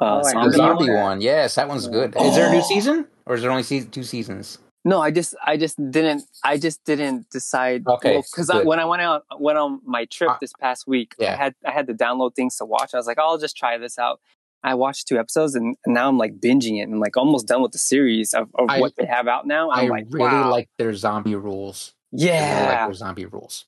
[0.00, 0.56] uh, Oh, The zombie.
[0.56, 1.20] zombie one.
[1.20, 2.14] Yes, that one's good.
[2.20, 2.62] Is there a new Oh.
[2.68, 4.58] season, or is there only se- two seasons?
[4.86, 7.82] No, I just I just didn't I just didn't decide.
[7.88, 8.64] Okay, because good.
[8.64, 11.32] when I went out went on my trip Uh, this past week, yeah.
[11.32, 12.94] I had I had to download things to watch.
[12.94, 14.20] I was like, I'll just try this out.
[14.62, 17.62] I watched two episodes and, and now I'm like binging it and like almost done
[17.62, 19.70] with the series of, of I- what they have out now.
[19.70, 20.50] I I'm like, really wow.
[20.52, 21.92] like their zombie rules.
[22.12, 22.86] I really like yeah.
[22.86, 23.66] their zombie rules.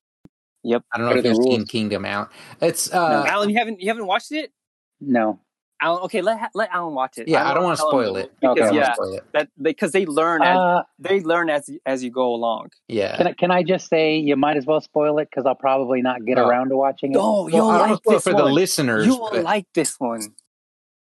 [0.62, 0.85] Yep.
[0.92, 1.66] I don't know What if are the you've seen?
[1.66, 2.31] Kingdom Out.
[2.62, 4.52] It's uh, Allen, you haven't you haven't watched it?
[5.00, 5.40] No.
[5.81, 7.29] Allen, okay, let let Allen watch it.
[7.29, 7.49] yeah.
[7.49, 8.33] I don't want to spoil it.
[8.41, 9.25] because I don't yeah, spoil it.
[9.33, 12.71] that because they learn as Uh, they learn as as you go along.
[12.88, 13.17] Yeah.
[13.17, 16.03] can I, can I just say you might as well spoil it because I'll probably
[16.03, 16.49] not get No.
[16.49, 17.19] around to watching it.
[17.21, 18.45] Oh, Well, you'll I don't like spoil it this for one.
[18.45, 19.07] the listeners.
[19.07, 20.23] you will but- like this one.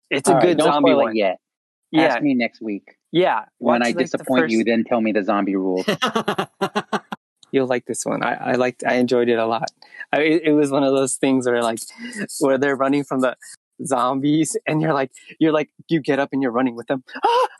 [0.10, 1.12] It's All a right, good don't zombie spoil one.
[1.12, 1.40] it yet.
[1.92, 2.98] Yeah, Ask me next week.
[3.12, 3.46] yeah.
[3.60, 5.86] When I like, the disappoint first- you, then tell me the zombie rules.
[7.52, 8.24] you'll like this one.
[8.24, 9.72] I, I liked, I enjoyed it a lot.
[10.12, 11.80] I, it, it was one of those things where like,
[12.40, 13.36] where they're running from the
[13.84, 17.04] zombies, and you're like, you're like, you get up and you're running with them.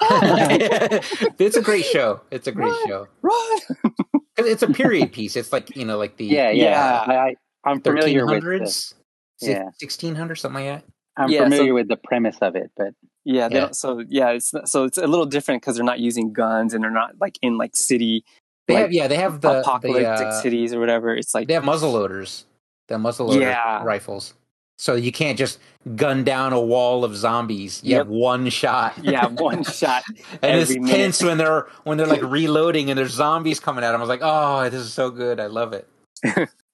[0.08, 1.00] Ah, ah, ah.
[1.40, 2.22] it's a great show.
[2.30, 2.88] It's a great Run.
[2.88, 3.08] show.
[3.22, 3.60] Run!
[4.36, 5.36] 'Cause It's a period piece.
[5.36, 7.06] It's like you know, like the yeah, Yeah.
[7.08, 7.14] yeah.
[7.14, 8.94] I, I, I'm thirteen familiar with the, hundreds,
[9.42, 9.70] Yeah.
[9.80, 10.92] sixteen hundred, something like that.
[11.18, 12.90] I'm Yeah, so- familiar with the premise of it, but
[13.24, 13.72] Yeah, Yeah.
[13.72, 16.92] So yeah, it's so it's a little different because they're not using guns and they're
[16.92, 18.24] not like in like city
[18.68, 21.16] They Like, have yeah, they have the apocalyptic the, uh, cities or whatever.
[21.16, 22.46] It's like They have muzzle loaders.
[22.90, 23.84] The muzzle loader Yeah.
[23.84, 24.34] rifles.
[24.78, 25.60] So you can't just
[25.96, 27.82] gun down a wall of zombies.
[27.84, 27.98] You Yep.
[28.00, 28.94] have one shot.
[29.04, 30.04] Yeah, one shot.
[30.42, 30.90] and it's minute.
[30.92, 34.02] tense when they're when they're like reloading and there's zombies coming at them.
[34.02, 35.40] I was like, oh, this is so good.
[35.40, 35.88] I love it.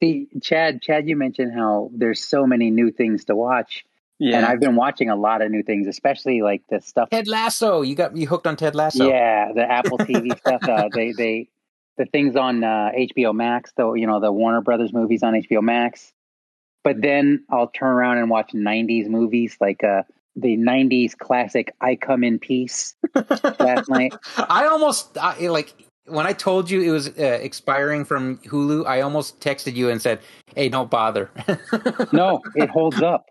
[0.01, 3.85] See, Chad, Chad, you mentioned how there's so many new things to watch,
[4.17, 4.37] Yeah.
[4.37, 7.09] and I've been watching a lot of new things, especially like the stuff.
[7.09, 7.81] Ted Lasso.
[7.81, 9.07] You got me hooked on Ted Lasso.
[9.09, 10.63] Yeah, the Apple TV stuff.
[10.63, 11.49] Uh, they they
[11.97, 15.61] the things on uh, HBO Max, though you know the Warner Brothers movies on HBO
[15.61, 16.13] Max.
[16.83, 20.03] But then I'll turn around and watch '90s movies like uh,
[20.35, 22.95] the '90s classic "I Come in Peace"
[23.59, 24.13] last night.
[24.37, 25.73] I almost I, like
[26.07, 28.85] when I told you it was uh, expiring from Hulu.
[28.87, 30.19] I almost texted you and said,
[30.55, 31.29] "Hey, don't bother."
[32.11, 33.25] No, it holds up.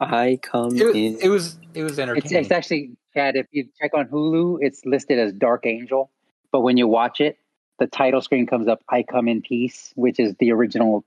[0.00, 1.18] I come it, in.
[1.20, 2.38] it was it was It's, entertaining.
[2.42, 3.36] it's actually Chad.
[3.36, 6.10] If you check on Hulu, it's listed as Dark Angel,
[6.52, 7.38] but when you watch it,
[7.78, 11.04] the title screen comes up "I Come in Peace," which is the original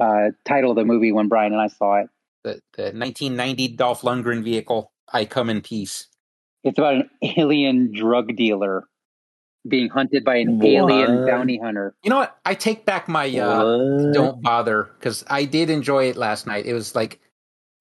[0.00, 2.08] uh, title of the movie when Brian and I saw it.
[2.42, 4.90] the, the 1990 Dolph Lundgren vehicle.
[5.12, 6.06] I come in peace.
[6.64, 8.86] It's about an alien drug dealer
[9.68, 10.66] being hunted by an What?
[10.66, 11.94] alien bounty hunter.
[12.02, 12.38] You know what?
[12.44, 16.64] I take back my uh, don't bother because I did enjoy it last night.
[16.66, 17.20] It was like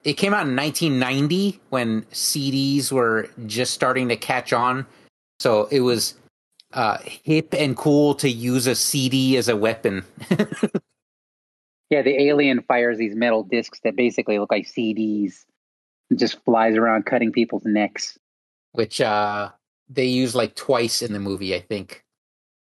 [0.04, 4.86] it came out in 1990 when CDs were just starting to catch on,
[5.40, 6.16] so it was
[6.74, 10.04] uh, hip and cool to use a CD as a weapon.
[11.90, 15.46] Yeah, the alien fires these metal discs that basically look like CDs.
[16.10, 18.18] and just flies around cutting people's necks.
[18.74, 19.50] which uh
[19.90, 22.04] they use like twice in the movie, I think,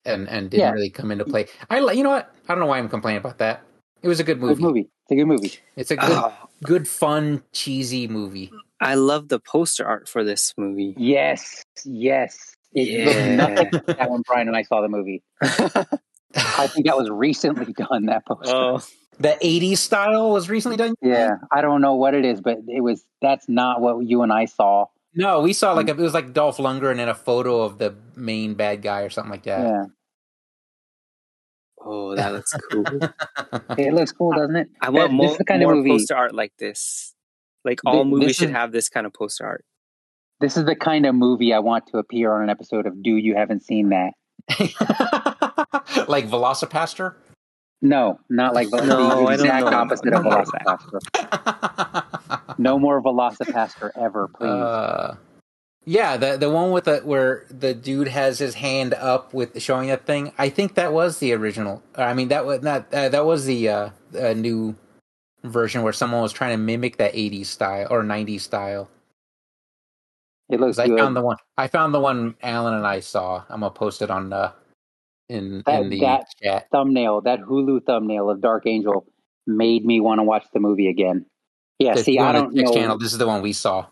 [0.05, 0.71] and and didn't Yeah.
[0.73, 1.47] really come into play.
[1.71, 2.33] I you know what?
[2.49, 3.63] I don't know why I'm complaining about that.
[4.03, 4.55] It was a good movie.
[4.55, 4.89] Good movie.
[5.09, 5.53] It's a good movie.
[5.77, 6.33] It's a good, Oh,
[6.65, 8.53] good, fun, cheesy movie.
[8.81, 10.95] I love the poster art for this movie.
[10.97, 12.55] Yes, yes.
[12.73, 13.05] It Yeah.
[13.07, 13.19] looked
[13.59, 15.23] nothing like that when Brian and I saw the movie.
[15.43, 18.07] I think that was recently done.
[18.07, 18.53] That poster.
[18.55, 18.81] oh,
[19.19, 20.95] The '80s style was recently done.
[21.01, 23.05] Yeah, I don't know what it is, but it was.
[23.23, 24.87] That's not what you and I saw.
[25.15, 25.97] No, we saw like mm.
[25.97, 29.11] a, it was like Dolph Lundgren in a photo of the main bad guy or
[29.11, 29.61] something like that.
[29.61, 29.85] Yeah,
[31.81, 32.85] oh, that looks cool.
[33.79, 34.69] it looks cool, doesn't it?
[34.83, 37.15] I want That- this more, the kind of more movie- poster art like this.
[37.65, 39.65] Like all Th- movies this should is- have this kind of poster art.
[40.41, 43.03] This is the kind of movie I want to appear on an episode of.
[43.03, 44.13] Do you haven't seen that?
[46.09, 47.15] like VelociPastor.
[47.83, 49.77] No, not like the, No, the I don't exact know.
[49.77, 52.03] opposite I of VelociPastor.
[52.59, 54.49] No more VelociPastor ever, please.
[54.49, 55.17] Uh,
[55.85, 59.89] yeah, the the one with the where the dude has his hand up with showing
[59.89, 60.33] that thing.
[60.39, 61.83] I think that was the original.
[61.95, 64.75] I mean, that was not uh, that was the uh, uh, new
[65.45, 68.89] version where someone was trying to mimic that '80s style or '90s style.
[70.49, 70.99] it looks 'Cause I good.
[70.99, 71.37] found the one.
[71.59, 73.45] I found the one Allen and I saw.
[73.51, 74.53] I'm gonna post it on uh,
[75.29, 76.69] in That- in the that- chat.
[76.71, 79.07] thumbnail, that Hulu thumbnail of Dark Angel,
[79.47, 81.27] made me want to watch the movie again.
[81.79, 82.81] Yeah, If see, I don't text know.
[82.81, 82.99] channel.
[82.99, 83.87] This is the one we saw.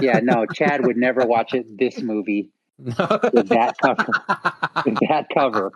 [0.00, 1.78] Yeah, no, Chad would never watch it.
[1.78, 4.06] This movie with that cover,
[4.84, 5.72] with that cover,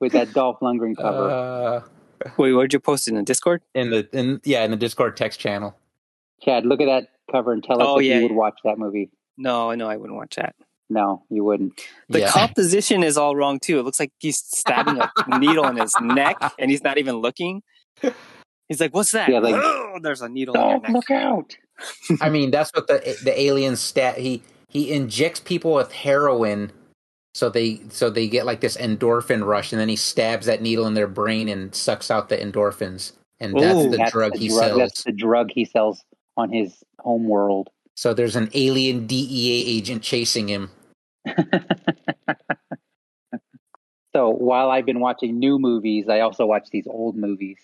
[0.00, 1.30] with that Dolph Lundgren cover.
[1.30, 3.62] Uh, Wait, where'd you post it in the Discord?
[3.76, 5.76] in the in yeah in the Discord text channel.
[6.42, 8.36] Chad, look at that cover and tell us Oh, if yeah, you would yeah.
[8.36, 9.10] watch that movie.
[9.36, 10.56] No, no, I wouldn't watch that.
[10.90, 11.80] No, you wouldn't.
[12.08, 12.30] The yeah.
[12.30, 13.78] composition is all wrong too.
[13.78, 17.62] It looks like he's stabbing a needle in his neck, and he's not even looking.
[18.68, 20.90] He's like, "What's that?" Yeah, like- oh, there's a needle in your neck.
[20.90, 21.56] look out!
[22.20, 24.18] I mean, that's what the the alien stat.
[24.18, 26.72] He he injects people with heroin,
[27.34, 30.86] so they so they get like this endorphin rush, and then he stabs that needle
[30.86, 34.48] in their brain and sucks out the endorphins, and that's the That's drug the he
[34.48, 34.78] drug- sells.
[34.78, 36.02] That's the drug he sells
[36.36, 37.68] on his home world.
[37.94, 40.70] So there's an alien DEA agent chasing him.
[44.14, 47.58] So while I've been watching new movies, I also watch these old movies.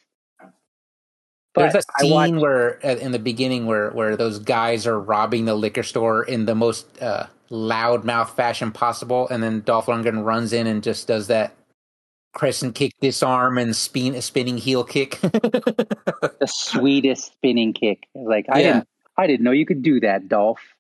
[1.56, 5.54] There's But scene watch, where in the beginning where where those guys are robbing the
[5.54, 10.66] liquor store in the most uh, loudmouth fashion possible, and then Dolph Lundgren runs in
[10.66, 11.54] and just does that
[12.34, 15.18] crescent kick, disarm, and spin spinning heel kick.
[15.20, 18.08] the sweetest spinning kick.
[18.14, 18.72] Like I Yeah.
[18.72, 20.73] didn't, I didn't know you could do that, Dolph.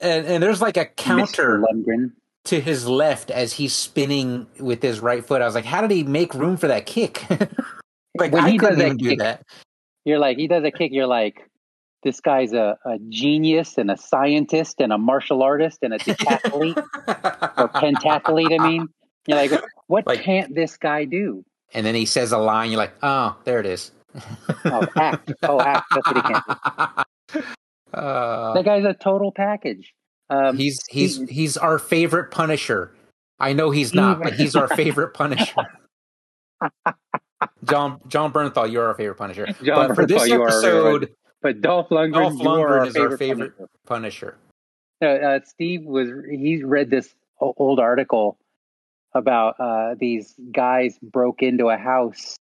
[0.00, 1.62] And, and there's like a counter
[2.44, 5.40] to his left as he's spinning with his right foot.
[5.40, 7.24] I was like, how did he make room for that kick?
[8.18, 9.42] like When I he does couldn't that even do kick- that.
[10.04, 10.92] You're like he does a kick.
[10.92, 11.48] You're like
[12.02, 16.76] this guy's a, a genius and a scientist and a martial artist and a decathlete
[17.56, 18.60] or pentathlete.
[18.60, 18.88] I mean,
[19.26, 19.52] you're like,
[19.86, 21.44] what Like- can't this guy do?
[21.72, 22.70] and then he says a line.
[22.70, 23.90] You're like, oh, there it is.
[24.66, 25.32] Oh, act.
[25.42, 25.86] Oh, act.
[25.92, 26.44] That's what he can't
[27.32, 27.42] do.
[27.94, 29.94] Uh, That guy's a total package.
[30.30, 32.92] Um, he's he's he- he's our favorite Punisher.
[33.38, 35.66] I know he's not, but he's our favorite Punisher.
[37.64, 39.46] Jon Jon Bernthal, you're our favorite Punisher.
[39.62, 40.52] Jon but for this Bernthal, you are our
[40.94, 43.52] episode, but Dolph Lundgren, Dolph Lundgren is our favorite
[43.86, 44.34] Punisher.
[44.34, 44.36] Punisher.
[45.02, 48.38] Uh, uh, Steve was he read this old article
[49.12, 52.36] about uh, these guys broke into a house,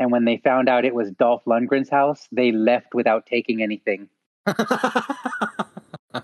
[0.00, 4.08] and when they found out it was Dolph Lundgren's house, they left without taking anything.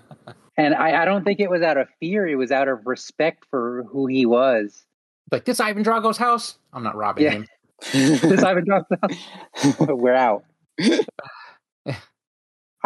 [0.55, 3.43] And I, I don't think it was out of fear; it was out of respect
[3.49, 4.85] for who he was.
[5.31, 6.59] like this Ivan Drago's house.
[6.73, 7.31] I'm not robbing Yeah.
[7.31, 7.47] him.
[7.91, 9.79] This Ivan Drago's house.
[9.89, 10.43] We're out.
[10.79, 10.99] I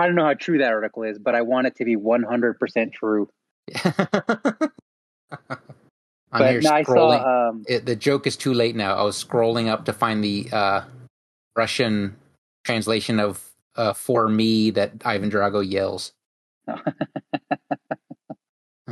[0.06, 3.28] don't know how true that article is, but I want it to be 100% true.
[3.84, 4.00] I'm
[6.32, 7.21] but here no, I scrolling.
[7.21, 8.95] saw um, it, the joke is too late now.
[8.95, 10.82] I was scrolling up to find the uh,
[11.56, 12.15] Russian
[12.63, 13.43] translation of
[13.78, 16.13] uh, "for me" that Ivan Drago yells.
[16.68, 16.84] I'm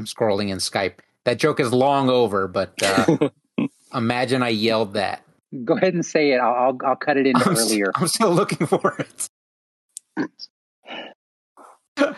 [0.06, 0.95] scrolling in Skype.
[1.26, 3.30] That joke is long over, but uh,
[3.93, 5.24] imagine I yelled that.
[5.63, 6.38] Go ahead and say it.
[6.38, 7.91] I'll I'll, I'll cut it in I'm, earlier.
[7.95, 9.30] I'm still looking for it.
[11.98, 12.13] uh,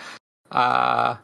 [0.49, 1.17] I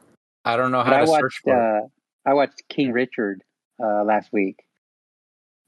[0.57, 1.83] don't know But how I to search watched for it.
[1.83, 3.43] uh, I watched King Richard
[3.83, 4.63] uh, last week.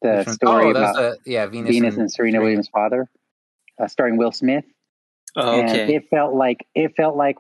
[0.02, 3.08] The story oh, about a, yeah, Venus, Venus and Serena Williams' father,
[3.82, 4.66] uh, starring Will Smith.
[5.36, 7.38] Oh, And it felt like it felt like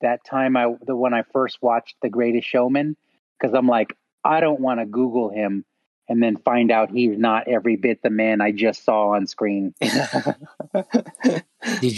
[0.00, 2.96] that time I the when I first watched The Greatest Showman
[3.40, 5.64] because I'm like I don't want to Google him
[6.08, 9.74] and then find out he's not every bit the man I just saw on screen.
[9.80, 10.36] Did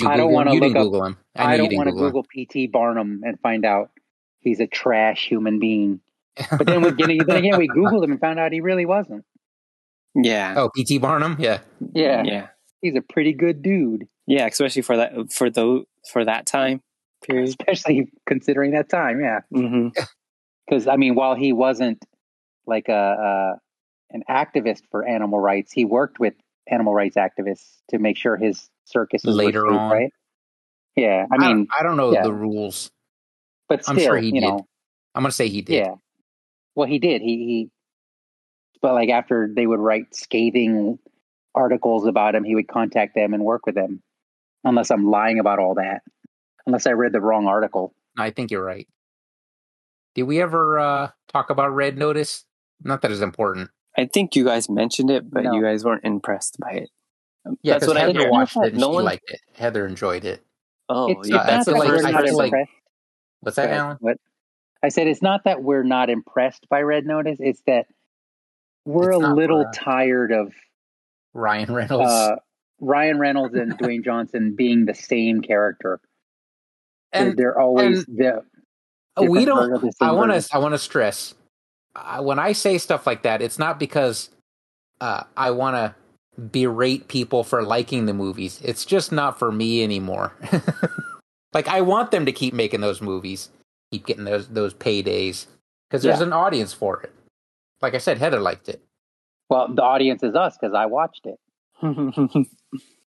[0.01, 0.09] you?
[0.09, 0.61] I don't wanna him?
[0.61, 1.19] Look up- Google him.
[1.35, 2.09] I, I, don't want to Google.
[2.09, 2.69] Google P.T.
[2.69, 3.91] Barnum and find out
[4.41, 6.01] he's a trash human being.
[6.51, 9.25] But then we then again we Googled him and found out he really wasn't.
[10.15, 10.55] yeah.
[10.57, 10.99] Oh, P.T.
[10.99, 11.37] Barnum.
[11.39, 11.61] Yeah.
[11.93, 12.47] Yeah, Yeah.
[12.81, 16.83] he's a pretty good dude, Yeah, especially for that for the for that time
[17.23, 17.49] period.
[17.49, 19.21] especially considering that time.
[19.21, 19.41] Yeah.
[19.55, 19.89] Mm-hmm.
[20.69, 22.05] because I mean, while he wasn't
[22.67, 23.61] like a, a
[24.11, 26.35] an activist for animal rights, he worked with
[26.71, 29.91] animal rights activists to make sure his circus Later were on.
[29.91, 30.11] right?
[30.97, 32.23] Yeah, I I mean, don't, I don't know yeah.
[32.23, 32.91] the rules.
[33.69, 34.43] but still, I'm sure he you did.
[34.43, 34.67] know,
[35.15, 35.75] I'm gonna say he did.
[35.85, 35.95] yeah.
[36.77, 37.21] Well, he did.
[37.21, 37.71] He he,
[38.81, 40.99] but like after they would write scathing
[41.55, 44.03] articles about him, he would contact them and work with them.
[44.65, 46.03] Unless I'm lying about all that,
[46.67, 47.95] unless I read the wrong article.
[48.17, 48.89] I think you're right.
[50.15, 52.45] Did we ever uh, talk about Red Notice?
[52.83, 53.71] Not that it's important.
[53.97, 55.53] I think you guys mentioned it, but No.
[55.53, 56.91] you guys weren't impressed by it.
[57.63, 58.31] Yeah, That's because what I Heather hear.
[58.31, 59.41] watched Not it no she one- liked it.
[59.55, 60.43] Heather enjoyed it.
[60.89, 62.69] Oh, it's, yeah, it's that's not the that first we're not feel like-
[63.41, 63.97] What's that, Allen?
[64.01, 64.17] What?
[64.83, 67.39] I said it's not that we're not impressed by Red Notice.
[67.41, 67.87] It's that
[68.87, 70.53] we're It's a little for tired of
[71.35, 72.11] Ryan Reynolds.
[72.11, 72.37] uh,
[72.81, 76.01] Ryan Reynolds and Dwayne Johnson being the same character.
[77.13, 78.43] They're, and they're always the.
[79.21, 79.95] we don't.
[80.01, 80.49] I want to.
[80.53, 81.35] I want to stress
[81.95, 83.41] uh, when I say stuff like that.
[83.43, 84.31] It's not because
[85.01, 85.95] uh, I want to
[86.41, 88.61] berate people for liking the movies.
[88.65, 90.33] It's just not for me anymore.
[91.53, 93.51] like I want them to keep making those movies,
[93.93, 95.47] keep getting those those paydays
[95.89, 96.27] because there's Yeah.
[96.27, 97.13] an audience for it.
[97.81, 98.83] Like I said, Heather liked it.
[99.49, 101.39] Well, the audience is us because I watched it.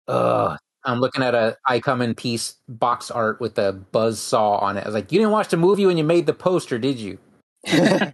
[0.08, 4.76] I'm looking at a I Come in Peace box art with a buzz saw on
[4.76, 4.84] it.
[4.84, 7.18] I was like, you didn't watch the movie when you made the poster, did you?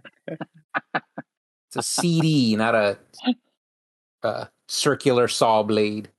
[1.75, 2.97] It's a CD, not a,
[4.23, 6.09] a circular saw blade.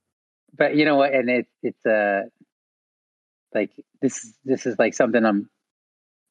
[0.56, 1.14] But you know what?
[1.14, 2.22] And it, it's uh,
[3.54, 3.70] like
[4.02, 4.34] this.
[4.44, 5.48] This is like something I'm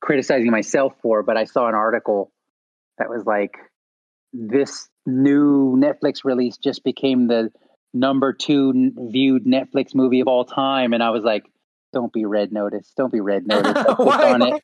[0.01, 1.23] criticizing myself for.
[1.23, 2.31] But I saw an article
[2.99, 3.55] that was like
[4.31, 7.51] this new Netflix release just became the
[7.95, 11.43] number two viewed Netflix movie of all time, and I was like,
[11.93, 12.91] "Don't be Red Notice.
[12.95, 14.31] Don't be Red Notice." I clicked Why?
[14.33, 14.63] on it.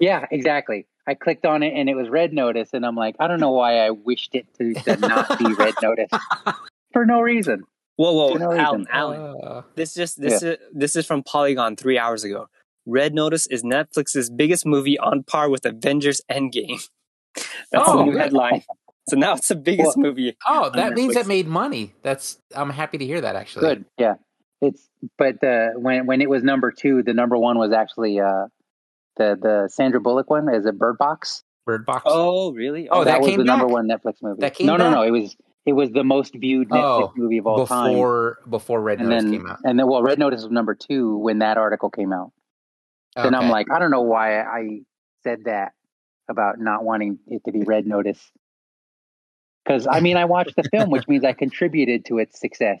[0.00, 0.86] Yeah, exactly.
[1.08, 3.52] I clicked on it and it was Red Notice, and I'm like, I don't know
[3.52, 6.10] why I wished it to, to not be Red Notice
[6.92, 7.64] for no reason.
[7.96, 8.86] whoa, whoa, no Allen, reason.
[8.92, 9.20] Allen.
[9.42, 12.48] Uh, This just this is this is from Polygon three hours ago.
[12.86, 16.88] Red Notice is Netflix's biggest movie on par with Avengers Endgame.
[17.72, 18.62] That's Oh, the new headline.
[19.08, 20.36] So now it's the biggest movie.
[20.46, 21.20] oh, that On means Netflix.
[21.20, 21.94] it made money.
[22.02, 23.68] That's I'm happy to hear that actually.
[23.68, 24.14] Good, yeah.
[24.60, 24.88] It's
[25.18, 28.46] but uh, when when it was number two, the number one was actually uh,
[29.16, 31.44] the the Sandra Bullock one is a Bird Box.
[31.66, 32.04] Bird Box.
[32.06, 32.88] Oh, really?
[32.88, 34.40] Oh, that was came the number one Netflix movie.
[34.40, 35.02] That came no, no, no.
[35.02, 37.92] It was it was the most viewed Netflix Oh, movie of all time.
[37.92, 39.58] before before Red And Notice then came out.
[39.64, 42.32] and then well, Red Notice was number two when that article came out.
[43.14, 44.80] Then I'm like, I don't know why I
[45.22, 45.72] said that
[46.28, 48.20] about not wanting it to be Red Notice.
[49.66, 52.80] Because I mean, I watched the film, which means I contributed to its success.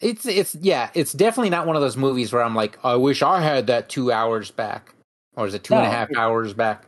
[0.00, 3.22] It's it's yeah, it's definitely not one of those movies where I'm like, I wish
[3.22, 4.92] I had that two hours back,
[5.36, 6.84] or is it two and a half hours back?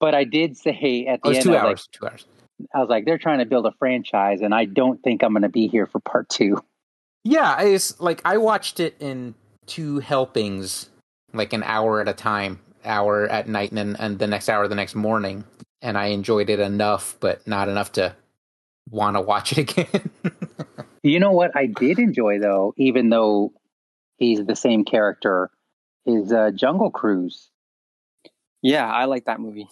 [0.00, 1.88] But I did say at the Oh, end, two was like, hours.
[1.92, 2.26] two hours.
[2.74, 5.42] I was like, they're trying to build a franchise, and I don't think I'm going
[5.42, 6.62] to be here for part two.
[7.24, 9.34] Yeah, it's like I watched it in
[9.66, 10.88] two helpings,
[11.34, 14.66] like an hour at a time, hour at night, and then and the next hour
[14.66, 15.44] the next morning,
[15.82, 18.14] and I enjoyed it enough, but not enough to
[18.90, 20.10] want to watch it again.
[21.04, 23.52] You know what I did enjoy though, even though
[24.16, 25.48] he's the same character,
[26.04, 27.50] is uh, Jungle Cruise.
[28.62, 29.68] Yeah, I like that movie.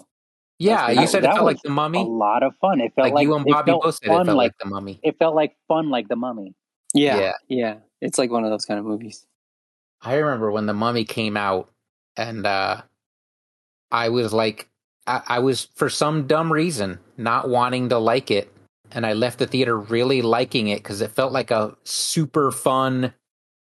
[0.60, 1.98] yeah, That- you said it that felt like the mummy.
[1.98, 2.80] A lot of fun.
[2.80, 4.52] It felt Like, like, you and it Bobby felt both said it felt like like
[4.58, 5.00] the mummy.
[5.02, 6.54] it felt like fun like the Mummy.
[6.94, 7.32] Yeah, Yeah.
[7.48, 9.26] yeah, It's like one of those kind of movies.
[10.00, 11.68] I remember when the mummy came out,
[12.16, 12.82] and uh,
[13.90, 14.68] I was like,
[15.06, 18.52] I, I was for some dumb reason not wanting to like it,
[18.92, 23.12] and I left the theater really liking it because it felt like a super fun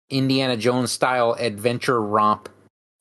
[0.09, 2.49] Indiana Jones style adventure romp.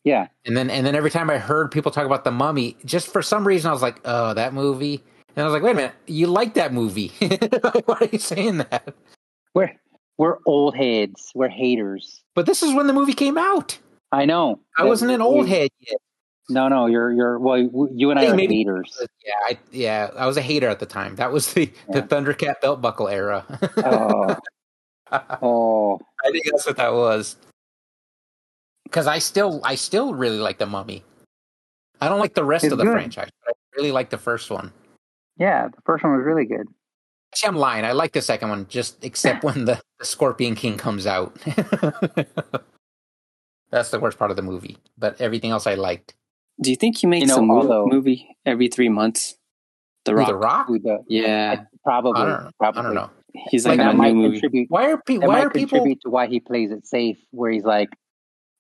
[0.05, 3.07] Yeah, And then and then every time I heard people talk about the mummy, just
[3.07, 5.05] for some reason I was like, oh, that movie.
[5.37, 7.09] And I was like, wait a minute, you like that movie?
[7.85, 8.95] Why are you saying that?
[9.55, 9.71] we're
[10.19, 11.31] we're old heads.
[11.35, 12.23] We're haters.
[12.35, 13.79] But this is when the movie came out.
[14.11, 14.61] I know.
[14.77, 15.99] I wasn't an old head yet.
[16.49, 16.87] No, no.
[16.87, 17.59] You're you're well.
[17.95, 18.99] You and I are maybe- haters.
[19.25, 21.17] Yeah, I, yeah, I was a hater at the time.
[21.17, 23.45] That was the, the Thundercat belt buckle era.
[23.79, 24.37] Oh,
[25.43, 26.01] oh.
[26.25, 27.37] I think that's what that was.
[28.85, 31.03] Because I still, I still really like the Mummy.
[32.01, 32.93] I don't like the rest It's of the good.
[32.93, 34.73] franchise, but I really like the first one.
[35.39, 36.67] Yeah, the first one was really good.
[37.33, 37.85] Actually, I'm lying.
[37.87, 41.35] I like the second one, just except when the, the Scorpion King comes out.
[43.71, 44.77] That's the worst part of the movie.
[44.99, 46.15] But everything else I liked.
[46.63, 49.37] Do you think he makes You know, a mo- although- movie every three months?
[50.05, 50.29] The Rock.
[50.29, 50.67] The Rock?
[50.69, 52.21] Who the- Yeah, probably.
[52.21, 52.51] I don't know.
[52.59, 52.81] Probably.
[52.81, 53.11] I don't know.
[53.51, 54.33] he's Like like, that a might new movie.
[54.41, 54.67] contribute.
[54.71, 55.21] Why are people?
[55.23, 55.79] That Why might are people?
[55.79, 57.89] contribute to why he plays it safe, where he's like,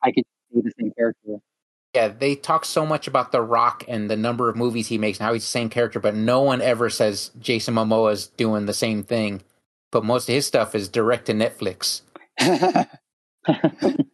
[0.03, 1.37] I could be the same character.
[1.95, 5.19] Yeah, they talk so much about The Rock and the number of movies he makes
[5.19, 8.73] and how he's the same character, but no one ever says Jason Momoa's doing the
[8.73, 9.43] same thing.
[9.91, 12.01] But most of his stuff is direct to Netflix.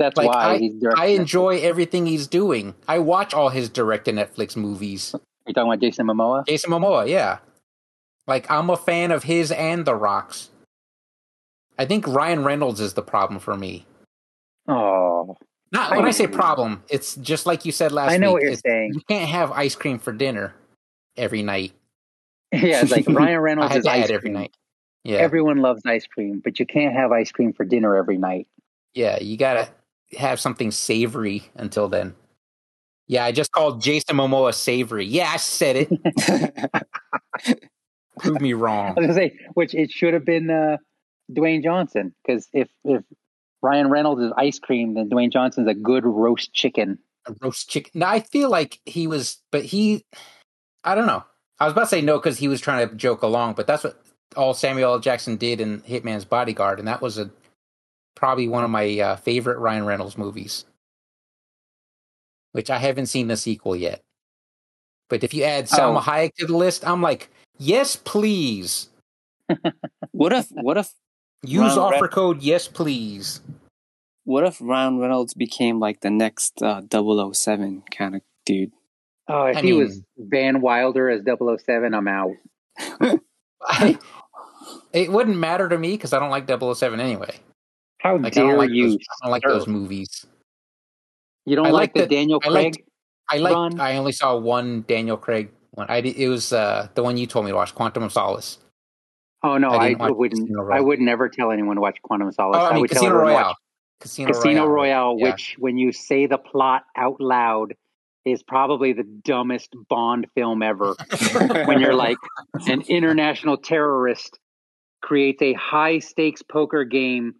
[0.00, 0.82] That's Like, why he's.
[0.96, 2.74] I enjoy everything he's doing.
[2.88, 5.14] I watch all his direct to Netflix movies.
[5.46, 6.46] You're talking about Jason Momoa.
[6.46, 7.38] Jason Momoa, yeah.
[8.26, 10.48] Like I'm a fan of his and The Rock's.
[11.78, 13.86] I think Ryan Reynolds is the problem for me.
[14.68, 15.36] Oh,
[15.72, 18.34] Not I when I say problem, it's just like you said last I know week.
[18.34, 18.92] what you're saying.
[18.94, 20.54] You can't have ice cream for dinner
[21.16, 21.72] every night.
[22.52, 24.32] Yeah, it's like Ryan Reynolds is ice every cream.
[24.34, 24.54] night.
[25.04, 28.48] Yeah, Everyone loves ice cream, but you can't have ice cream for dinner every night.
[28.92, 29.68] yeah, you gotta
[30.18, 32.14] have something savory until then.
[33.06, 35.04] Yeah, I just called Jason Momoa savory.
[35.04, 36.82] Yeah, I said it.
[38.18, 38.94] Prove me wrong.
[38.96, 40.76] I was gonna say, which it should have been uh,
[41.32, 43.02] Dwayne Johnson, because if if
[43.62, 46.98] Ryan Reynolds is ice cream, then Dwayne Johnson's a good roast chicken.
[47.26, 47.90] A roast chicken.
[47.94, 50.04] Now I feel like he was, but he,
[50.84, 51.24] I don't know.
[51.58, 53.84] I was about to say no because he was trying to joke along, but that's
[53.84, 54.00] what
[54.36, 54.98] all Samuel L.
[54.98, 57.30] Jackson did in Hitman's Bodyguard, and that was a
[58.20, 60.66] probably one of my uh, favorite Ryan Reynolds movies.
[62.52, 64.02] Which I haven't seen the sequel yet.
[65.08, 66.00] But if you add Salma Oh.
[66.02, 68.90] Hayek to the list, I'm like, yes, please.
[70.12, 70.92] what if what if
[71.42, 73.40] Use Ryan offer Ren- code yes, please.
[74.24, 76.82] what if Ryan Reynolds became like the next uh,
[77.32, 78.72] 007 kind of dude?
[79.26, 82.32] Oh, if I he was mean- Van Wilder as 007, I'm out.
[83.62, 83.98] I,
[84.92, 87.36] it wouldn't matter to me because I don't like 007 anyway.
[88.00, 88.90] How Like I don't like you?
[88.90, 90.26] those, I don't like those movies.
[91.46, 92.64] You don't I like, like the the- Daniel I Craig?
[92.64, 92.78] liked-
[93.28, 93.54] I like.
[93.54, 93.80] Ron?
[93.80, 95.86] I only saw one Daniel Craig one.
[95.88, 98.58] I it was uh, the one you told me to watch, Quantum of Solace.
[99.42, 100.40] oh no, I I, didn't watch wouldn't.
[100.48, 102.58] Casino I would never tell anyone to watch Quantum of Solace.
[102.60, 103.48] Oh, I mean would tell Casino everyone to Royale.
[103.50, 103.56] watch
[104.00, 104.68] Casino, Casino Royale.
[104.68, 105.30] Royale, yeah.
[105.32, 107.74] which, when you say the plot out loud,
[108.24, 110.94] is probably the dumbest Bond film ever.
[111.66, 112.16] when you're like
[112.66, 114.38] an international terrorist
[115.02, 117.34] creates a high stakes poker game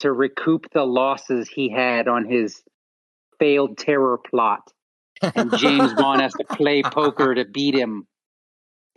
[0.00, 2.62] to recoup the losses he had on his
[3.38, 4.72] failed terror plot.
[5.22, 8.06] And James Bond has to play poker to beat him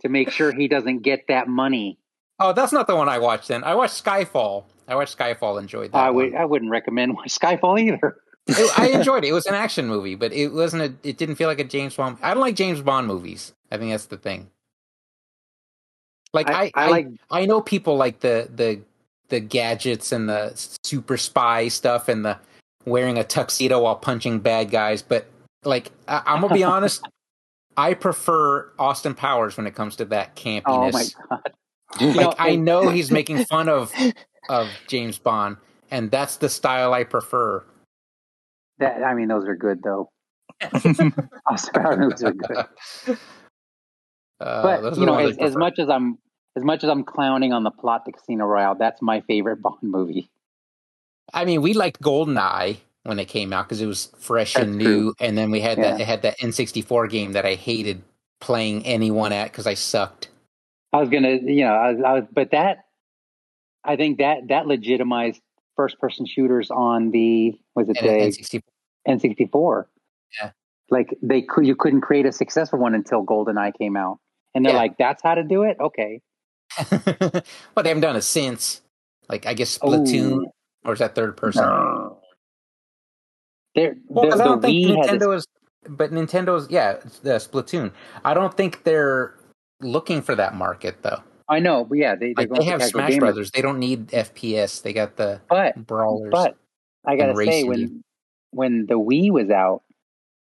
[0.02, 1.98] to make sure he doesn't get that money.
[2.38, 3.48] oh, that's not the one I watched.
[3.48, 4.64] Then I watched Skyfall.
[4.88, 5.60] I watched Skyfall.
[5.60, 5.98] Enjoyed that.
[5.98, 8.16] I would, I wouldn't recommend Skyfall either.
[8.46, 9.28] It- I enjoyed it.
[9.28, 11.08] It was an action movie, but it wasn't a.
[11.08, 12.18] It didn't feel like a James Bond.
[12.22, 13.52] I don't like James Bond movies.
[13.70, 14.50] I think that's the thing.
[16.32, 18.80] Like I, I, I, like I know people like the the
[19.30, 20.52] the gadgets and the
[20.84, 22.38] super spy stuff and the
[22.84, 25.26] wearing a tuxedo while punching bad guys, but
[25.64, 27.06] like I, I'm gonna be honest,
[27.76, 31.14] I prefer Austin Powers when it comes to that campiness.
[31.30, 31.52] oh my god.
[32.00, 33.92] like know, I know he's making fun of
[34.48, 35.56] of James Bond,
[35.90, 37.64] and that's the style I prefer.
[38.78, 40.10] That I mean those are good though.
[40.62, 41.12] Austin
[41.74, 43.16] Powers are good.
[44.40, 46.18] Uh, but you know, as, as much as I'm
[46.60, 49.78] as much as I'm clowning on the plot to Casino Royale, that's my favorite Bond
[49.82, 50.30] movie.
[51.32, 54.78] I mean, we liked GoldenEye when it came out because it was fresh That's and
[54.78, 54.90] true.
[54.90, 55.92] new, and then we had Yeah.
[55.92, 58.02] that it had that N64 game that I hated
[58.40, 60.28] playing anyone at because I sucked.
[60.92, 62.84] I was gonna, you know, I was, I was, but that,
[63.84, 65.40] I think that that legitimized
[65.76, 68.60] first-person shooters on the was it the N64.
[69.08, 69.84] N64?
[70.42, 70.50] Yeah.
[70.90, 74.18] Like they could, you couldn't create a successful one until GoldenEye came out,
[74.54, 74.78] and they're Yeah.
[74.78, 76.20] like, "That's how to do it." Okay.
[76.90, 78.80] But they haven't done it since.
[79.28, 80.52] Like I guess Splatoon, Oh,
[80.84, 81.62] or is that third person?
[81.64, 82.18] no.
[83.74, 85.46] There, Well, I don't think Wii this- Nintendo's,
[85.88, 87.92] but Nintendo's, yeah, the Splatoon.
[88.24, 89.34] I don't think they're
[89.80, 91.22] looking for that market though.
[91.48, 93.18] I know, but yeah, they, Like they have Smash gamers.
[93.20, 93.50] Brothers.
[93.52, 94.82] They don't need FPS.
[94.82, 96.30] They got the But brawlers.
[96.30, 96.56] but
[97.04, 98.02] I gotta say when
[98.52, 99.82] when the Wii was out,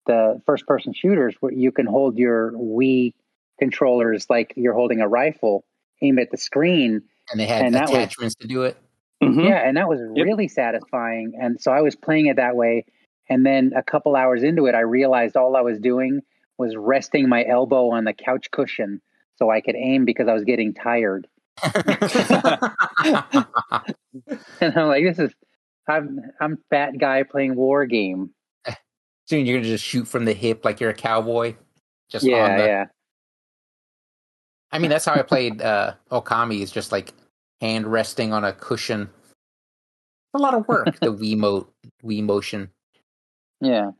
[0.05, 3.13] the first person shooters where you can hold your Wii
[3.59, 5.63] controllers like you're holding a rifle,
[6.01, 7.01] aim at the screen.
[7.31, 8.77] and they had and that was- attachments to do it.
[9.23, 9.45] Mhm.
[9.47, 10.25] Yeah, and that was Yep.
[10.25, 11.33] really satisfying.
[11.41, 12.85] And so I was playing it that way.
[13.29, 16.21] And then a couple hours into it, I realized all I was doing
[16.59, 19.01] was resting my elbow on the couch cushion
[19.37, 21.27] so I could aim because I was getting tired.
[24.61, 25.33] And I'm like, this is
[25.87, 28.31] I'm I'm fat guy playing war game.
[29.27, 31.55] Soon you're gonna just shoot from the hip like you're a cowboy.
[32.09, 32.63] Just yeah, on the.
[32.65, 32.85] yeah.
[34.75, 36.61] I mean, that's how I played uh, Okami.
[36.61, 37.13] Is just like
[37.61, 39.09] hand resting on a cushion.
[40.33, 40.99] A lot of work.
[40.99, 41.65] the Wii
[42.03, 42.69] Wii motion.
[43.61, 43.91] Yeah.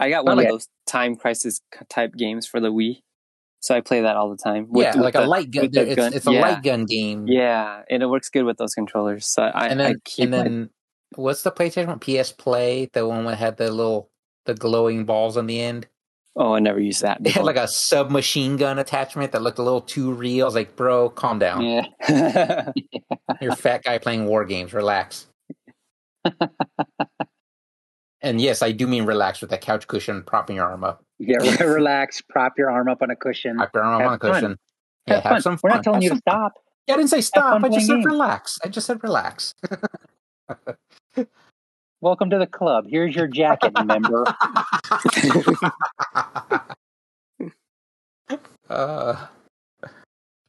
[0.00, 3.00] I got one like- of those time crisis type games for the Wii,
[3.60, 4.68] so I play that all the time.
[4.74, 5.70] yeah, with like a the- light gun.
[5.70, 6.12] the It's, gun.
[6.12, 6.40] it's a yeah.
[6.40, 7.26] light gun game.
[7.28, 9.26] Yeah, and it works good with those controllers.
[9.26, 10.70] So I, and I then keep and then
[11.14, 12.00] what's the PlayStation one?
[12.00, 14.10] PS Play, the one that had the little
[14.44, 15.86] the glowing balls on the end.
[16.36, 17.18] Oh, I never used that.
[17.24, 20.44] It had like a submachine gun attachment that looked a little too real.
[20.44, 21.62] I was like, bro, calm down.
[21.62, 21.86] Yeah.
[23.40, 24.72] You're a fat guy playing war games.
[24.72, 25.26] Relax.
[28.20, 31.02] and yes, I do mean relax with that couch cushion propping your arm up.
[31.18, 33.56] Yeah, relax, prop your arm up on a cushion.
[33.56, 34.58] Prop your arm Have up on a cushion.
[35.08, 35.60] Yeah, Have have, some fun.
[35.62, 36.52] We're not telling Have you to stop.
[36.86, 37.64] Yeah, I didn't say stop.
[37.64, 38.04] I just said games.
[38.04, 38.58] relax.
[38.62, 39.54] I just said relax.
[42.00, 42.86] Welcome to the club.
[42.88, 44.24] Here's your jacket, member.
[48.68, 49.26] uh,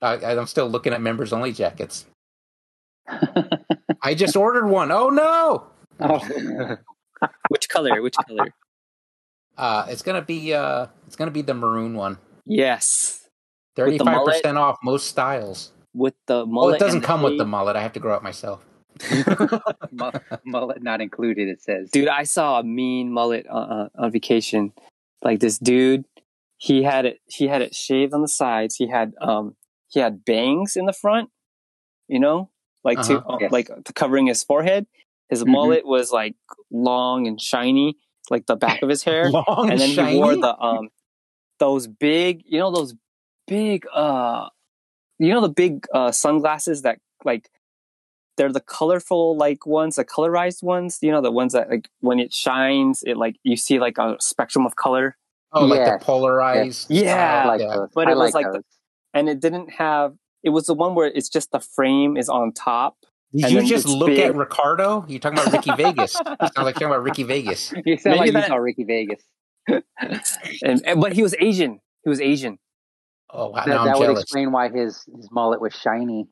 [0.01, 2.05] I, I'm still looking at members only jackets.
[4.03, 4.91] I just ordered one.
[4.91, 5.67] Oh no!
[6.01, 6.75] Oh.
[7.49, 8.01] Which color?
[8.01, 8.47] Which color?
[9.57, 12.17] Uh, it's gonna be uh, it's gonna be the maroon one.
[12.45, 13.21] Yes,
[13.77, 14.35] With Thirty the five mullet?
[14.35, 15.71] percent off most styles.
[15.93, 16.75] with the Oh, mullet.
[16.75, 17.49] it doesn't and the come with the shade.
[17.49, 17.75] mullet.
[17.77, 18.65] I have to grow it myself.
[19.91, 20.11] Mu-
[20.45, 21.89] Mullet not included, it says.
[21.91, 24.73] Dude, I saw a mean mullet on, uh, on vacation.
[25.23, 26.05] Like this dude,
[26.57, 27.19] he had it.
[27.25, 28.75] He had it shaved on the sides.
[28.75, 29.55] He had um,
[29.89, 31.29] he had bangs in the front.
[32.07, 32.49] You know,
[32.83, 33.33] like to Uh-huh.
[33.33, 33.51] uh, Yes.
[33.51, 34.85] like to covering his forehead.
[35.29, 35.47] His Mhm.
[35.51, 36.35] mullet was like
[36.71, 37.97] long and shiny,
[38.29, 39.29] like the back of his hair.
[39.31, 40.13] Long and then shiny.
[40.13, 40.89] he wore the um,
[41.59, 42.93] those big, you know, those
[43.47, 44.47] big uh,
[45.19, 47.49] you know, the big uh sunglasses that like.
[48.38, 50.99] They're the colorful like ones, the colorized ones.
[51.01, 54.15] You know, the ones that like when it shines, it like you see like a
[54.19, 55.17] spectrum of color.
[55.53, 56.89] oh, like the polarized.
[56.89, 57.43] Yeah.
[57.43, 57.75] I like yeah.
[57.75, 57.89] those.
[57.93, 58.63] But I it was like those.
[59.13, 60.13] and it didn't have
[60.43, 62.95] it was the one where it's just the frame is on top
[63.33, 64.19] Did you just look big.
[64.19, 65.03] at Ricardo?
[65.07, 66.15] You're talking about Ricky Vegas.
[66.39, 67.73] You sound like you're talking about Ricky Vegas.
[67.85, 69.23] You sound Maybe like that- you saw Ricky Vegas.
[70.63, 72.57] and, and but he was asian he was asian
[73.29, 74.21] Oh wow, That, now that I'm would jealous.
[74.21, 76.27] explain why his, his mullet was shiny.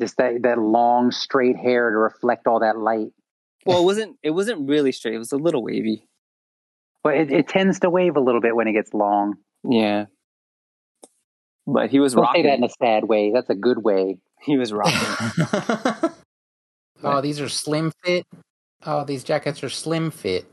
[0.00, 3.12] Just that, that long, straight hair to reflect all that light.
[3.66, 6.06] well it wasn't it wasn't really straight it was a little wavy
[7.02, 9.36] But it, it tends to wave a little bit when it gets long.
[9.68, 10.06] yeah
[11.66, 13.30] but he was Don't say rocking that in a sad way.
[13.32, 14.18] That's a good way.
[14.42, 15.00] he was rocking
[17.02, 18.26] oh, these are slim fit.
[18.84, 20.44] Oh, these jackets are slim fit.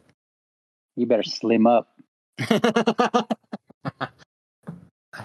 [0.95, 1.89] You better slim up.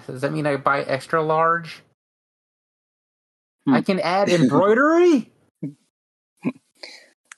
[0.07, 1.81] Does that mean I buy extra large?
[3.67, 3.73] Hmm.
[3.73, 5.31] I can add embroidery.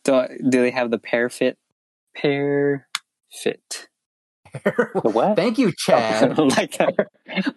[0.04, 1.58] do, do they have the pear fit
[2.16, 2.88] pear
[3.32, 3.88] fit
[4.54, 5.36] The what?
[5.36, 6.38] Thank you, Chad.
[6.38, 6.96] like that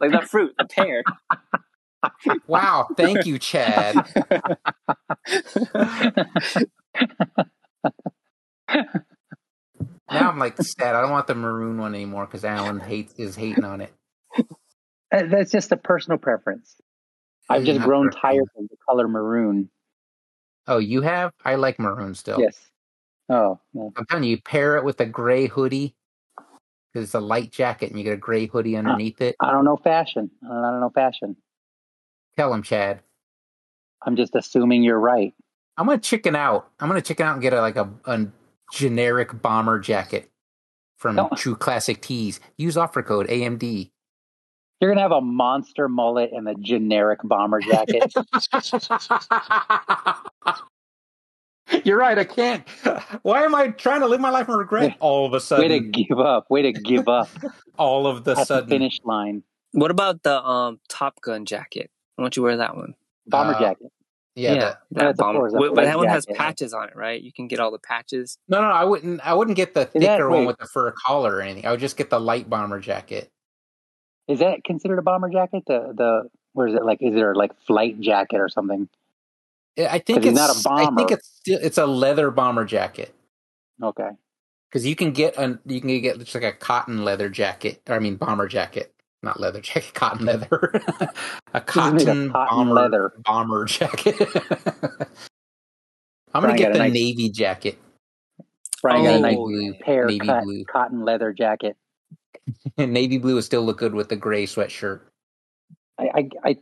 [0.01, 1.03] like that fruit a pear
[2.49, 3.95] Wow, thank you, Chad.
[10.11, 10.95] Now I'm like sad.
[10.97, 13.93] I don't want the maroon one anymore because Allen hates is hating on it.
[14.39, 16.77] Uh, That's just a personal preference.
[17.53, 19.71] I've just grown tired of the color maroon.
[20.67, 21.33] Oh, you have?
[21.45, 22.41] I like maroon still.
[22.41, 22.71] Yes.
[23.29, 23.93] Oh, no.
[23.97, 25.95] I'm telling you, you pair it with a gray hoodie
[26.93, 29.37] because it's a light jacket and you get a gray hoodie underneath it.
[29.41, 30.31] I don't know fashion.
[30.45, 31.37] I don't, I don't know fashion.
[32.37, 33.01] Tell him, Chad.
[34.05, 35.35] I'm just assuming you're right.
[35.77, 36.69] I'm gonna chicken out.
[36.81, 38.27] I'm gonna chicken out and get a like a, a
[38.73, 40.31] generic bomber jacket
[40.99, 41.31] from No.
[41.37, 42.41] True Classic Tees.
[42.59, 43.91] Use offer code AMD.
[44.83, 48.13] You're gonna have a monster mullet and a generic bomber jacket.
[51.85, 52.19] You're right.
[52.19, 52.69] I can't.
[53.23, 54.97] Why am I trying to live my life in regret?
[54.99, 55.71] All of a sudden?
[55.71, 56.51] Way to give up.
[56.51, 57.29] Way to give up
[57.79, 59.45] all of the at the sudden, finish line.
[59.71, 61.89] What about the um Top Gun jacket?
[62.17, 62.95] Why don't you wear that one?
[63.29, 63.93] Bomber Uh, jacket.
[64.35, 64.55] yeah.
[64.55, 65.39] the- that That's, of bomber.
[65.39, 66.39] course, a but that one has jacket.
[66.39, 67.23] patches on it, right?
[67.23, 68.37] You can get all the patches.
[68.49, 69.21] no, no, I wouldn't.
[69.25, 71.67] I wouldn't get the Is that- thicker one with the fur collar or anything.
[71.67, 73.31] I would just get the light bomber jacket.
[74.29, 75.65] Is that considered a bomber jacket?
[75.67, 76.99] The the where is it like?
[77.03, 78.89] Is there like flight jacket or something?
[79.79, 81.15] I think it's not a I think bomber.
[81.15, 83.15] it's still, it's a leather bomber jacket
[83.83, 84.11] Okay.
[84.71, 87.81] because you can get an you can get just like a cotton leather jacket.
[87.89, 88.93] Or I mean bomber jacket,
[89.23, 90.71] not leather jacket, cotton leather.
[90.75, 91.09] a
[91.55, 93.13] made of cotton, cotton bomber leather.
[93.25, 94.17] bomber jacket.
[96.35, 97.79] I'm gonna Brian get the nice- navy jacket.
[98.83, 100.65] Brian got a Oh, nice blue, pair navy cut blue.
[100.65, 101.77] cotton leather jacket.
[102.79, 105.01] navy blue would still look good with the gray sweatshirt.
[105.99, 106.57] I, I, I,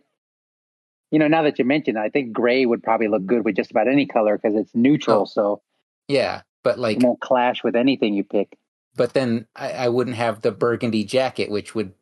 [1.10, 3.56] you know, now that you mention it, I think gray would probably look good with
[3.56, 5.24] just about any color because it's neutral, Oh.
[5.24, 5.62] so
[6.08, 8.56] Yeah, but like, it won't clash with anything you pick.
[8.96, 11.92] but then I, I wouldn't have the burgundy jacket, which would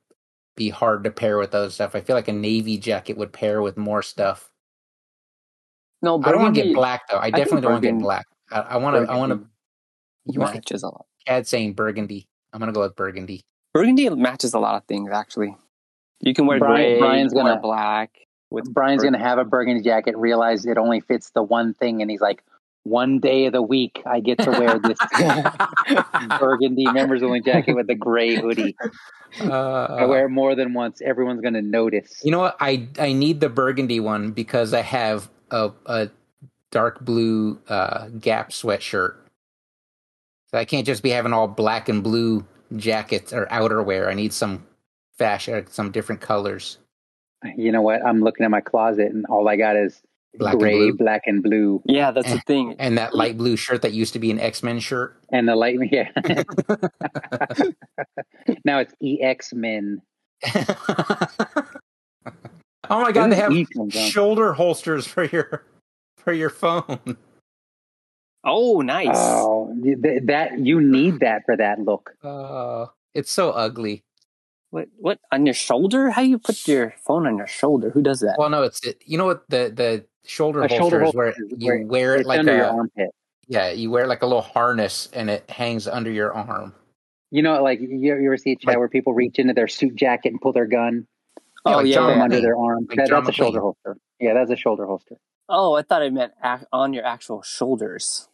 [0.57, 1.95] be hard to pair with other stuff.
[1.95, 4.51] I feel like a navy jacket would pair with more stuff.
[6.03, 7.19] No, I don't want to get black though.
[7.19, 8.27] I definitely don't want to get black.
[8.51, 9.13] I, I want to.
[9.13, 9.47] I want to.
[10.27, 11.07] You want matches a lot.
[11.27, 12.29] Chad saying burgundy?
[12.53, 13.45] I'm gonna go with burgundy.
[13.75, 15.57] Burgundy matches a lot of things actually.
[16.21, 18.11] You can wear Brian- gray, Brian's you can wear gonna- black.
[18.51, 22.01] With Brian's bur- gonna have a burgundy jacket, realize it only fits the one thing,
[22.01, 22.43] and he's like,
[22.85, 24.97] one day of the week I get to wear this
[26.41, 28.75] burgundy members only jacket with the gray hoodie.
[29.43, 31.03] I Uh, wear it more than once.
[31.03, 32.23] Everyone's gonna notice.
[32.25, 32.57] You know what?
[32.61, 36.09] I I need the burgundy one because I have a a
[36.71, 39.17] dark blue uh, Gap sweatshirt.
[40.51, 42.47] So I can't just be having all black and blue
[42.77, 44.09] jackets or outerwear.
[44.09, 44.67] I need some
[45.17, 46.79] fashion, uh, some different colors.
[47.57, 48.05] You know what?
[48.05, 50.03] I'm looking at my closet, and all I got is
[50.35, 50.97] Black and gray, blue.
[50.97, 52.77] black, and blue, Yeah, that's the thing.
[52.79, 55.17] And that light blue shirt that used to be an X Men shirt.
[55.33, 55.79] and the light.
[55.91, 56.11] Yeah.
[58.65, 60.03] now it's EX Men.
[60.55, 61.65] oh
[62.91, 64.11] my god, they have comes on.
[64.11, 65.65] shoulder holsters for your
[66.17, 67.17] for your phone.
[68.49, 69.09] Oh, nice.
[69.15, 72.11] Oh, th- that you need that for that look.
[72.23, 74.05] Uh, it's so ugly.
[74.71, 74.89] What?
[74.99, 76.11] What on your shoulder?
[76.11, 77.91] How you put your phone on your shoulder?
[77.91, 78.37] Who does that?
[78.39, 81.27] Well, no, it's it, you know what the the shoulder A holster shoulder is where
[81.29, 83.11] holster is you where wear it It's like under your a armpit.
[83.47, 86.75] yeah, you wear like a little harness and it hangs under your arm.
[87.31, 89.69] You know, like you, you ever see a chat Like- where people reach into their
[89.69, 91.07] suit jacket and pull their gun
[91.65, 91.97] oh like yeah.
[92.07, 92.23] From yeah.
[92.25, 92.87] under their arm?
[92.91, 93.63] Like That- that's a shoulder McClane.
[93.63, 93.97] holster.
[94.21, 95.17] Yeah, that's a shoulder holster.
[95.49, 98.28] Oh, I thought I meant ac- on your actual shoulders.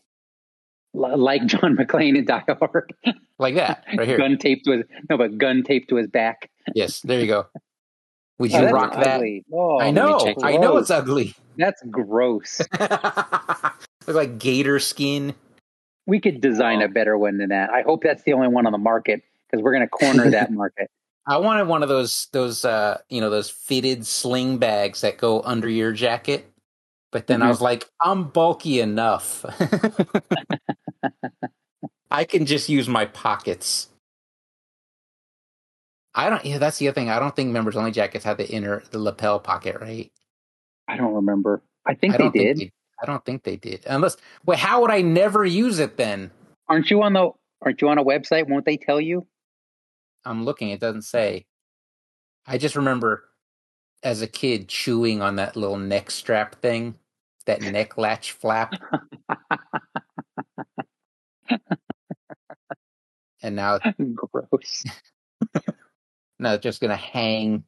[0.95, 2.92] Like John McClane in Die Hard.
[3.38, 4.16] Like that, right here.
[4.16, 6.51] gun taped to his no, but gun taped to his back.
[6.74, 7.47] Yes, there you go.
[8.38, 9.20] Would Oh, you rock that?
[9.53, 11.34] Oh, I know, I know it's ugly.
[11.57, 12.61] That's gross.
[12.80, 15.34] Look like gator skin.
[16.07, 16.86] we could design Oh.
[16.86, 17.70] a better one than that.
[17.70, 20.53] I hope that's the only one on the market because we're going to corner that
[20.53, 20.90] market.
[21.26, 25.40] I wanted one of those those uh you know those fitted sling bags that go
[25.42, 26.51] under your jacket.
[27.12, 27.51] But then I Mhm.
[27.51, 29.45] was like, I'm bulky enough.
[32.11, 33.88] I can just use my pockets.
[36.14, 37.11] I don't yeah, that's the other thing.
[37.11, 40.12] I don't think members only jackets have the inner the lapel pocket, right?
[40.86, 41.62] I don't remember.
[41.86, 42.57] I think I they did.
[42.57, 43.84] think they, I don't think they did.
[43.86, 46.30] Unless wait, how would I never use it then?
[46.68, 47.30] Aren't you on the?
[47.62, 48.48] Aren't you on a website?
[48.48, 49.26] Won't they tell you?
[50.24, 51.46] I'm looking, it doesn't say.
[52.46, 53.24] I just remember
[54.02, 56.94] as a kid chewing on that little neck strap thing,
[57.46, 58.74] that neck latch flap.
[63.42, 63.78] and now,
[64.14, 64.84] Gross.
[66.38, 67.64] now it's just gonna hang.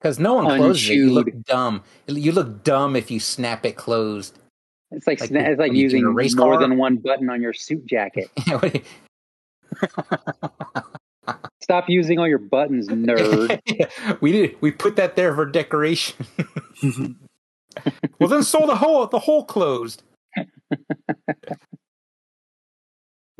[0.00, 0.94] Because no one oh, closes it.
[0.94, 1.82] You look dumb.
[2.06, 4.38] You look dumb if you snap it closed.
[4.92, 6.60] It's like, Like it's like when you do using race more car?
[6.60, 8.30] than one button on your suit jacket.
[11.62, 13.60] Stop using all your buttons, nerd.
[14.20, 14.56] we did.
[14.60, 16.26] We put that there for decoration.
[18.18, 19.06] well, then sew the hole.
[19.06, 20.02] The hole closed.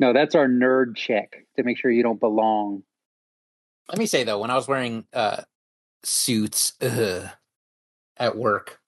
[0.01, 2.81] No, that's our nerd check to make sure you don't belong.
[3.87, 5.43] Let me say though, when I was wearing uh,
[6.03, 7.29] suits ugh,
[8.17, 8.79] at work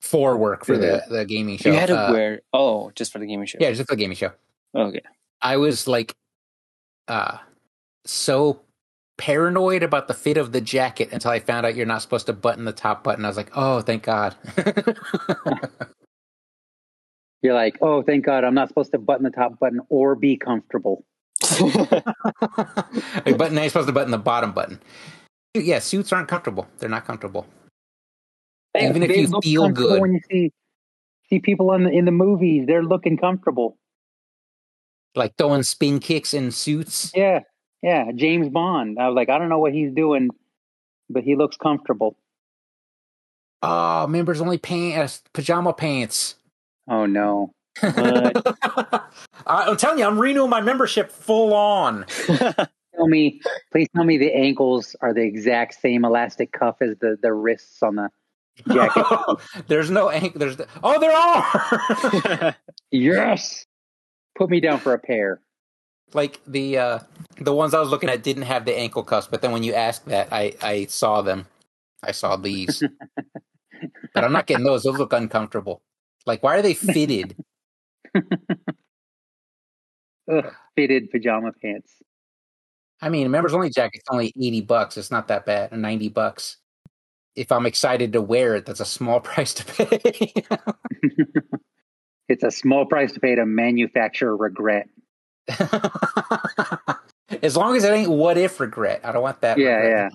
[0.00, 2.40] for work for the the gaming show, you had to uh, wear.
[2.52, 3.58] Oh, just for the gaming show.
[3.60, 4.32] yeah, just for the gaming show.
[4.74, 5.00] Okay.
[5.40, 6.16] I was like,
[7.06, 7.38] uh,
[8.04, 8.62] so
[9.16, 12.32] paranoid about the fit of the jacket until I found out you're not supposed to
[12.32, 13.24] button the top button.
[13.24, 14.34] I was like, oh, thank God.
[17.42, 20.36] You're like, oh, thank God, I'm not supposed to button the top button or be
[20.36, 21.04] comfortable.
[21.60, 24.80] A button now you're supposed to button the bottom button.
[25.54, 26.66] Yeah, suits aren't comfortable.
[26.78, 27.46] They're not comfortable.
[28.78, 30.00] Even if you feel good.
[30.00, 30.52] when you see
[31.28, 33.76] see people in the in the movies, they're looking comfortable.
[35.14, 37.12] Like throwing spin kicks in suits.
[37.14, 37.40] Yeah,
[37.82, 38.12] yeah.
[38.14, 38.98] James Bond.
[39.00, 40.30] I was like, I don't know what he's doing,
[41.08, 42.16] but he looks comfortable.
[43.62, 46.36] Oh, members only pants, pajama pants.
[46.88, 47.52] Oh no.
[47.80, 48.56] But
[49.46, 52.04] I'm telling you, I'm renewing my membership full on.
[52.26, 57.16] tell me, please tell me the ankles are the exact same elastic cuff as the
[57.20, 58.10] the wrists on the
[58.72, 59.04] jacket.
[59.68, 60.40] there's no ankle.
[60.40, 62.56] There's oh, there are.
[62.90, 63.64] yes.
[64.36, 65.40] Put me down for a pair.
[66.14, 66.98] like the uh
[67.38, 69.74] the ones I was looking at didn't have the ankle cuffs, but then when you
[69.74, 71.46] asked that, I I saw them.
[72.02, 72.80] I saw these,
[74.14, 74.84] but I'm not getting those.
[74.84, 75.82] Those look uncomfortable.
[76.28, 77.34] Like, why are they fitted?
[80.30, 81.94] Ugh, fitted pajama pants.
[83.00, 84.98] I mean, a members only jacket's only eighty bucks.
[84.98, 85.72] It's not that bad.
[85.72, 86.58] Ninety bucks.
[87.34, 90.32] If I'm excited to wear it, that's a small price to pay.
[92.28, 94.86] It's a small price to pay to manufacture regret.
[97.42, 99.00] as long as it ain't what if regret.
[99.02, 99.56] I don't want that.
[99.56, 100.10] Yeah.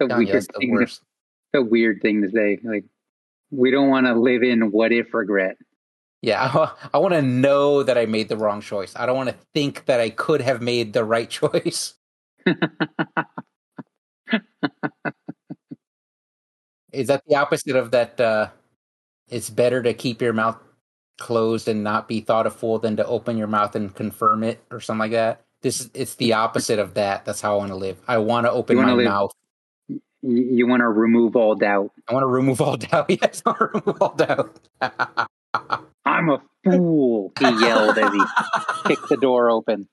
[0.00, 1.02] The Telling you, weird, that's the thing, worst.
[1.52, 2.58] The weird thing to say.
[2.62, 2.84] Like,
[3.50, 5.56] we don't want to live in what if regret.
[6.20, 8.92] Yeah, I, I want to know that I made the wrong choice.
[8.96, 11.94] I don't want to think that I could have made the right choice.
[16.92, 18.20] Is that the opposite of that?
[18.20, 18.48] Uh,
[19.28, 20.56] it's better to keep your mouth
[21.18, 24.62] closed and not be thought a fool than to open your mouth and confirm it,
[24.70, 25.44] or something like that.
[25.62, 27.24] This is it's the opposite of that.
[27.24, 28.00] That's how I want to live.
[28.08, 29.32] I want to open my live- mouth.
[30.28, 31.92] You, want to remove all doubt.
[32.08, 33.06] I want to remove all doubt.
[33.08, 34.60] Yes, I want to remove all doubt.
[36.04, 38.20] I'm a fool, he yelled as he
[38.86, 39.88] kicked the door open.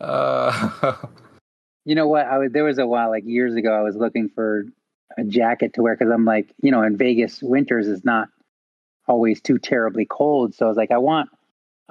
[0.00, 0.96] uh,
[1.84, 2.26] You know what?
[2.26, 3.72] I was there was a while like years ago.
[3.72, 4.66] I was looking for
[5.16, 8.28] a jacket to wear because I'm like, you know, in Vegas, winters is not
[9.08, 10.54] always too terribly cold.
[10.54, 11.30] So I was like, I want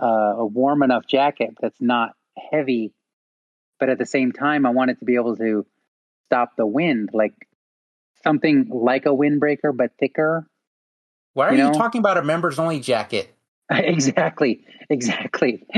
[0.02, 0.06] uh,
[0.38, 2.14] a warm enough jacket that's not
[2.52, 2.94] heavy,
[3.80, 5.66] but at the same time, I want it to be able to
[6.30, 7.34] stop the wind, like
[8.24, 10.46] something like a windbreaker but thicker.
[11.34, 13.36] why are You you, talking about a members only jacket?
[13.72, 15.66] exactly, exactly.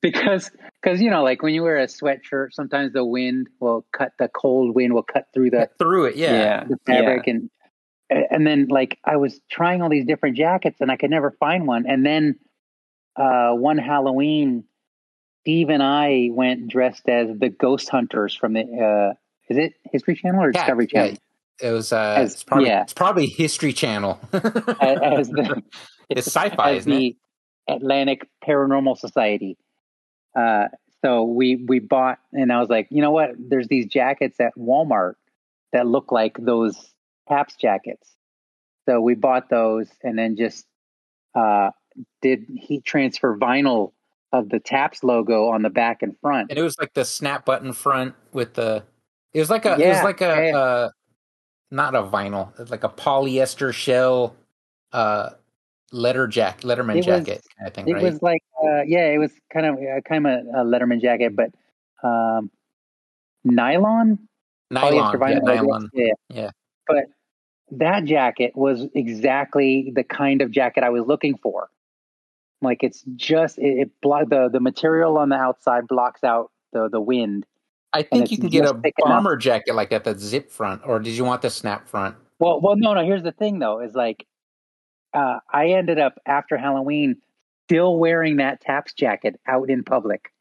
[0.00, 0.50] because
[0.82, 4.28] because you know like when you wear a sweatshirt sometimes the wind will cut the
[4.28, 6.32] cold wind will cut through the, Through it, yeah.
[6.32, 6.64] yeah.
[6.68, 7.50] the fabric and
[8.08, 11.66] and then like i was trying all these different jackets and i could never find
[11.66, 12.36] one and then
[13.16, 14.64] uh one halloween
[15.48, 19.14] steve and i went dressed as the ghost hunters from the uh
[19.48, 21.00] is it history channel or Yeah, discovery yeah.
[21.04, 21.18] channel
[21.62, 22.82] It was uh, As- it's probably yeah.
[22.82, 24.20] it's probably History Channel.
[24.32, 25.62] as, as the
[26.10, 26.96] it's sci-fi, as isn't it?
[26.96, 27.16] the
[27.74, 29.56] Atlantic Paranormal Society.
[30.38, 30.66] Uh,
[31.02, 33.30] so we we bought, and I was like, you know what?
[33.38, 35.14] There's these jackets at Walmart
[35.72, 36.76] that look like those
[37.28, 38.08] Taps jackets.
[38.88, 40.64] So we bought those, and then just
[41.34, 41.70] uh,
[42.22, 43.92] did heat transfer vinyl
[44.32, 46.50] of the Taps logo on the back and front.
[46.50, 48.84] And it was like the snap button front with the.
[49.32, 49.78] It was like a.
[49.78, 50.48] it was like a.
[50.50, 50.56] yeah.
[50.56, 50.90] Uh,
[51.70, 52.52] not a vinyl.
[52.70, 54.34] Like a polyester shell,
[54.92, 55.30] uh,
[55.92, 58.02] letter jack, Letterman was- jacket kind of thing, It right?
[58.02, 61.36] was like, uh, yeah, it was kind of uh, kind of a, a Letterman jacket,
[61.36, 61.50] but
[62.02, 62.50] um,
[63.44, 64.18] nylon.
[64.70, 65.90] nylon, polyester yeah, vinyl, nylon.
[65.92, 66.12] Yeah.
[66.30, 66.50] Yeah.
[66.86, 67.04] But
[67.72, 71.68] that jacket was exactly the kind of jacket I was looking for.
[72.60, 76.88] Like it's just it, it blo- the the material on the outside blocks out the
[76.88, 77.46] the wind.
[77.92, 81.14] I think you can get a bomber jacket like that, the zip front, or did
[81.14, 82.16] you want the snap front?
[82.38, 83.04] Well, well, no, no.
[83.04, 84.26] Here's the thing, though, is like
[85.14, 87.16] uh, I ended up after Halloween
[87.66, 90.32] still wearing that Taps jacket out in public.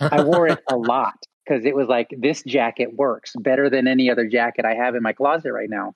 [0.00, 4.10] I wore it a lot because it was like this jacket works better than any
[4.10, 5.94] other jacket I have in my closet right now.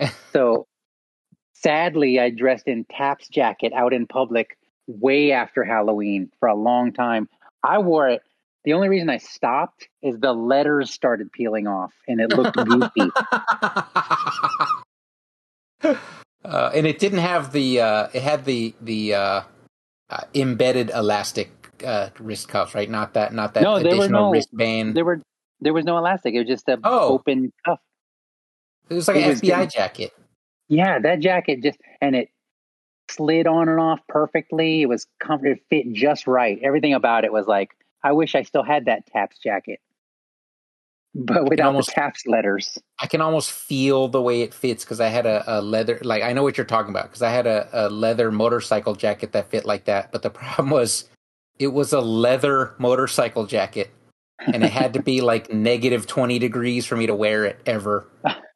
[0.32, 0.66] so
[1.62, 4.56] sadly, I dressed in Taps jacket out in public
[4.86, 7.28] way after Halloween for a long time.
[7.62, 8.22] I wore it.
[8.64, 13.10] The only reason I stopped is the letters started peeling off and it looked goofy.
[15.82, 17.80] uh, and it didn't have the.
[17.80, 19.42] Uh, it had the the uh,
[20.10, 21.50] uh, embedded elastic
[21.84, 22.90] uh, wrist cuffs, right?
[22.90, 23.32] Not that.
[23.32, 24.94] Not that No, there were additional no- wristband.
[24.96, 25.20] There were
[25.60, 26.34] there was no elastic.
[26.34, 27.14] It was just a Oh.
[27.14, 27.80] open cuff.
[28.90, 30.12] it was like it an was FBI getting- jacket.
[30.68, 32.28] Yeah, that jacket just and it
[33.10, 34.82] slid on and off perfectly.
[34.82, 35.56] It was comfortable.
[35.56, 36.58] It fit just right.
[36.62, 37.70] Everything about it was like,
[38.02, 39.80] I wish I still had that Taps jacket.
[41.14, 42.78] but without almost- the taps letters.
[43.00, 46.22] I can almost feel the way it fits because I had a, a leather like
[46.22, 49.50] I know what you're talking about because I had a, a leather motorcycle jacket that
[49.50, 50.12] fit like that.
[50.12, 51.08] But the problem was
[51.58, 53.90] it was a leather motorcycle jacket
[54.52, 58.06] and it had to be like negative twenty degrees for me to wear it ever.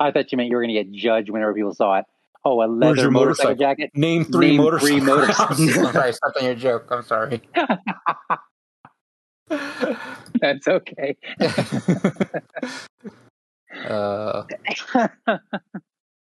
[0.00, 2.04] I thought you meant you were going to get judged whenever people saw it.
[2.44, 3.54] Oh, a leather your motorcycle, motorcycle?
[3.56, 3.90] jacket.
[3.94, 4.90] Name three Name motorcycles.
[4.90, 5.60] three motorcycles.
[5.86, 6.86] I'm sorry, stepped on your joke.
[6.90, 7.42] I'm sorry.
[10.40, 11.16] That's okay.
[13.86, 14.44] uh,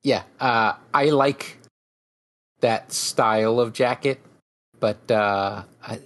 [0.04, 1.58] yeah, uh, I like
[2.60, 4.20] that style of jacket,
[4.80, 6.00] but uh, I,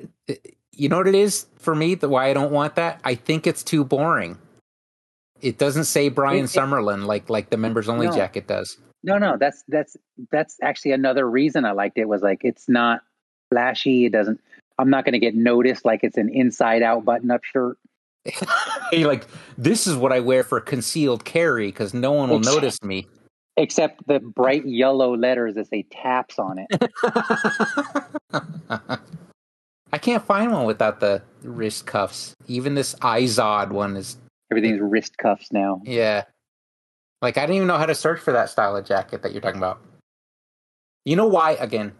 [0.72, 1.96] you know what it is for me?
[1.96, 3.02] The why I don't want that?
[3.04, 4.38] I think it's too boring.
[5.42, 8.14] It doesn't say Brian It- it- Summerlin like like the members only No.
[8.16, 8.78] jacket does.
[9.04, 9.96] no, no, that's that's
[10.32, 13.02] that's actually another reason I liked it was like it's not
[13.52, 14.06] flashy.
[14.06, 14.40] It doesn't.
[14.80, 17.78] I'm not going to get noticed like it's an inside out button up shirt.
[18.92, 19.26] Hey, like
[19.58, 23.08] this is what I wear for concealed carry because no one will Ex- notice me.
[23.60, 26.92] Except the bright yellow letters that say taps on it.
[29.92, 32.36] I can't find one without the wrist cuffs.
[32.48, 34.18] Even this Izod one is
[34.52, 35.82] Everything's wrist cuffs now.
[35.84, 36.24] Yeah.
[37.22, 39.42] Like I didn't even know how to search for that style of jacket that you're
[39.42, 39.82] talking about.
[41.06, 41.52] You know why?
[41.54, 41.94] Again,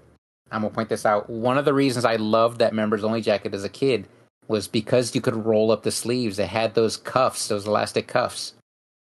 [0.52, 1.30] I'm gonna point this out.
[1.30, 4.08] One of the reasons I loved that members only jacket as a kid
[4.48, 6.40] was because you could roll up the sleeves.
[6.40, 8.54] It had those cuffs, those elastic cuffs.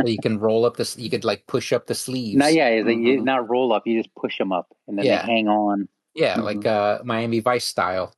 [0.00, 0.96] So you can roll up this.
[0.96, 2.36] You could like push up the sleeves.
[2.36, 3.84] Not yeah, is it, you, not roll up.
[3.84, 5.26] You just push them up and then Yeah.
[5.26, 5.88] they hang on.
[6.14, 6.44] Yeah, Mhm.
[6.44, 8.12] like uh, Miami Vice style.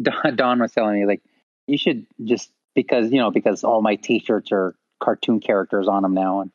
[0.00, 1.20] Dawn, Dawn was telling me like
[1.66, 6.14] you should just because you know because all my T-shirts are cartoon characters on them
[6.14, 6.50] now, and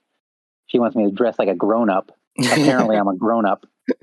[0.67, 2.11] she wants me to dress like a grown up.
[2.39, 3.65] Apparently, I'm a grown up.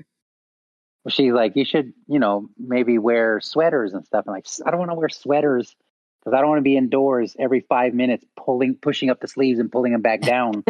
[1.09, 4.23] She's like, you should, you know, maybe wear sweaters and stuff.
[4.25, 5.75] I'm like, I don't want to wear sweaters
[6.19, 9.59] because I don't want to be indoors every five minutes, pulling, pushing up the sleeves
[9.59, 10.63] and pulling them back down.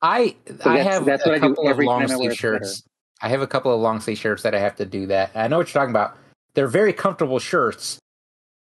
[0.00, 2.30] I I have that's a what I do couple of every long time I wear
[2.30, 2.84] sleeve shirts.
[3.20, 5.32] I have a couple of long sleeve shirts that I have to do that.
[5.34, 6.16] I know what you're talking about.
[6.54, 7.98] They're very comfortable shirts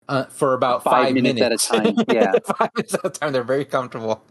[0.07, 2.31] uh, for about Five five, minutes at a time, yeah.
[2.57, 3.33] five minutes at a time.
[3.33, 4.23] They're very comfortable.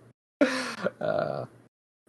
[1.00, 1.46] Uh,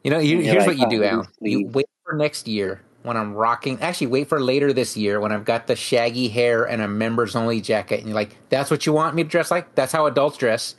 [0.04, 1.28] you know, you're here's like, what you do, "Oh, Al.
[1.42, 3.80] You wait for next year when I'm rocking.
[3.82, 7.36] Actually, wait for later this year when I've got the shaggy hair and a members
[7.36, 9.76] only jacket, and you're like, "That's what you want me to dress like?
[9.76, 10.76] That's how adults dress."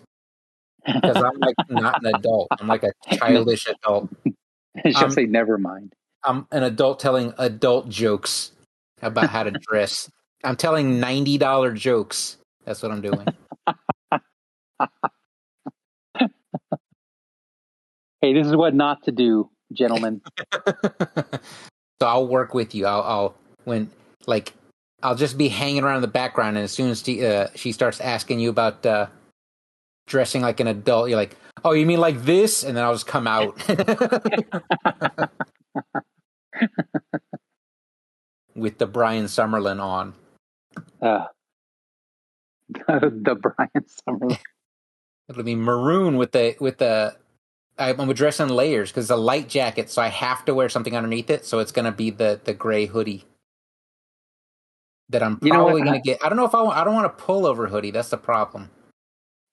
[0.87, 2.49] Because I'm like not an adult.
[2.59, 4.09] I'm like a childish adult.
[4.87, 5.95] She'll say, never mind.
[6.25, 8.53] I'm an adult telling adult jokes
[9.03, 10.11] about how to dress.
[10.45, 12.37] I'm telling ninety dollar jokes.
[12.69, 13.27] That's what I'm doing.
[18.21, 20.21] Hey, this is what not to do, gentlemen.
[20.67, 21.39] so
[22.03, 22.85] I'll work with you.
[22.85, 23.93] I'll, I'll when
[24.27, 24.55] like
[25.05, 27.71] I'll just be hanging around in the background, and as soon as she, uh, she
[27.71, 29.07] starts asking you about uh,
[30.09, 33.07] dressing like an adult, you're like, "Oh, you mean like this?" And then I'll just
[33.07, 33.57] come out.
[38.57, 40.15] With the Brian Summerlin on.
[41.01, 41.27] Uh,
[42.89, 44.39] the Brian Summerlin.
[45.29, 47.17] It'll be maroon with the with the.
[47.79, 50.69] I'm gonna dress in layers because it's a light jacket, so I have to wear
[50.69, 51.45] something underneath it.
[51.45, 53.25] So it's gonna be the the gray hoodie
[55.11, 55.71] that I'm You know what?
[55.71, 56.25] probably gonna get.
[56.25, 56.77] I don't know if I want.
[56.77, 57.91] I don't want a pullover hoodie.
[57.91, 58.71] That's the problem.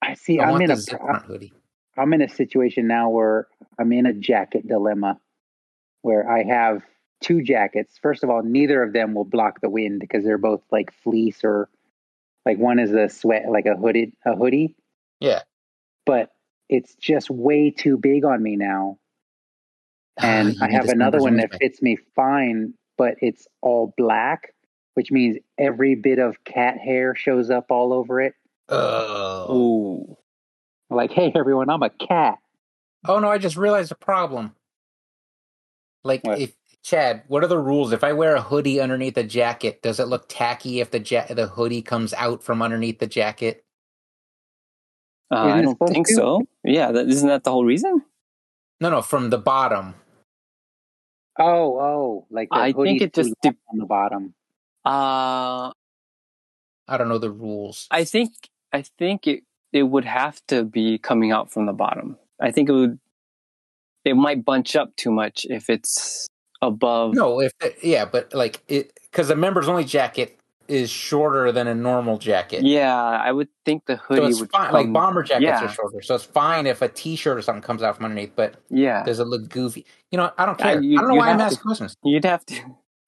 [0.01, 0.39] I see.
[0.39, 1.53] I I'm want in a hoodie.
[1.97, 3.47] I'm in a situation now where
[3.80, 5.20] I'm in a jacket dilemma,
[6.01, 6.84] where I have
[7.22, 7.97] two jackets.
[8.01, 11.41] First of all, neither of them will block the wind because they're both like fleece
[11.43, 11.70] or
[12.46, 14.76] like one is a sweat like a hooded a hoodie,
[15.20, 15.41] Yeah,
[16.06, 16.30] but
[16.70, 18.98] it's just way too big on me now.
[20.18, 24.54] And I have another one that fits me fine, but it's all black,
[24.93, 28.34] which means every bit of cat hair shows up all over it.
[28.70, 29.54] Oh.
[29.54, 30.18] Ooh.
[30.89, 32.38] Like, hey everyone, I'm a cat.
[33.08, 33.30] Oh no!
[33.30, 34.56] I just realized a problem.
[36.04, 36.39] Like What?
[36.39, 36.54] if
[36.86, 37.92] Chad, what are the rules?
[37.94, 41.26] If I wear a hoodie underneath a jacket, does it look tacky if the ja-
[41.34, 43.66] the hoodie comes out from underneath the jacket?
[45.32, 46.14] Uh, I don't think to?
[46.14, 46.42] so.
[46.64, 48.04] Yeah, that, isn't that the whole reason?
[48.80, 49.96] No, no, from the bottom.
[51.40, 54.36] Oh, oh, like the I think it just too de- on the bottom.
[54.86, 55.72] uh,
[56.88, 57.88] I don't know the rules.
[57.90, 58.30] I think
[58.72, 62.20] I think it it would have to be coming out from the bottom.
[62.40, 63.00] I think it would.
[64.04, 66.28] It might bunch up too much if it's
[66.68, 67.13] above.
[67.13, 67.51] No, if
[67.84, 70.38] yeah, but like it because a members only jacket
[70.68, 72.63] is shorter than a normal jacket.
[72.63, 74.66] Yeah, I would think the so hoodie it's would fine.
[74.66, 74.74] come.
[74.74, 75.63] Like bomber jackets yeah.
[75.66, 78.32] are shorter, so it's fine if a t-shirt or something comes out from underneath.
[78.36, 79.86] But yeah, does it look goofy?
[80.11, 80.82] You know, I don't Uh, care.
[80.82, 81.95] you- I don't know why I'm have asking questions.
[82.03, 82.55] you'd have to.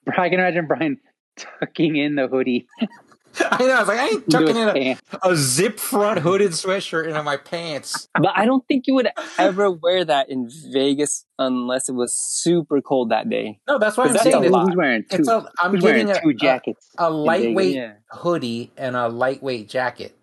[0.18, 1.00] I can imagine Brian
[1.38, 2.68] tucking in the hoodie
[3.52, 3.74] I know.
[3.76, 7.38] I was like, I ain't tucking in a, a zip front hooded sweatshirt into my
[7.38, 8.08] pants.
[8.14, 12.82] But I don't think you would ever wear that in Vegas unless it was super
[12.82, 13.60] cold that day.
[13.68, 14.76] No, that's why I'm That's saying a lot.
[14.76, 15.18] Wearing two?
[15.18, 16.90] it's a, I'm wearing getting a, two jackets?
[16.98, 17.26] a in Vegas?
[17.26, 17.94] lightweight Yeah.
[18.12, 20.16] hoodie and a lightweight jacket.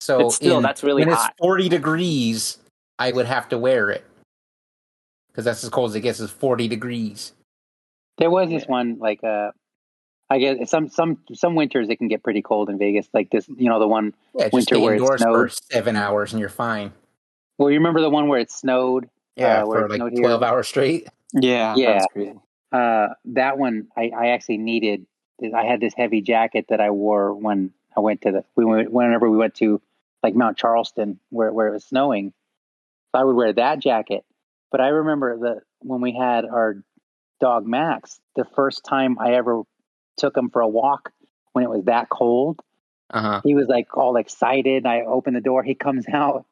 [0.00, 1.30] So But still, in- that's really when hot.
[1.30, 2.58] it's 40 degrees,
[2.98, 4.04] I would have to wear it
[5.28, 6.20] because that's as cold as it gets.
[6.20, 7.32] Is 40 degrees.
[8.18, 9.50] There was this one like uh
[10.30, 13.08] I guess some some some winters it can get pretty cold in Vegas.
[13.12, 14.14] Like this, you know, the one.
[14.34, 15.52] Yeah, just Winter stay where it indoors for snowed.
[15.70, 16.92] seven hours and you're fine.
[17.58, 19.08] Well, you remember the one where it snowed?
[19.36, 20.22] Yeah, Uh, where for it like snowed here.
[20.22, 21.08] 12 hours straight.
[21.34, 21.98] Yeah, Yeah.
[22.14, 22.38] that's.
[22.72, 25.06] Uh, that one I, I actually needed.
[25.54, 28.90] I had this heavy jacket that I wore when I went to the we went
[28.90, 29.80] whenever we went to
[30.22, 32.32] like Mount Charleston where where it was snowing.
[33.12, 34.24] So I would wear that jacket.
[34.72, 36.82] But I remember that when we had our
[37.40, 39.62] dog Max, the first time I ever
[40.16, 41.12] took him for a walk
[41.52, 42.60] when it was that cold.
[43.10, 43.40] Uh huh.
[43.44, 44.86] he was like all excited.
[44.86, 45.62] I open the door.
[45.62, 46.46] He comes out.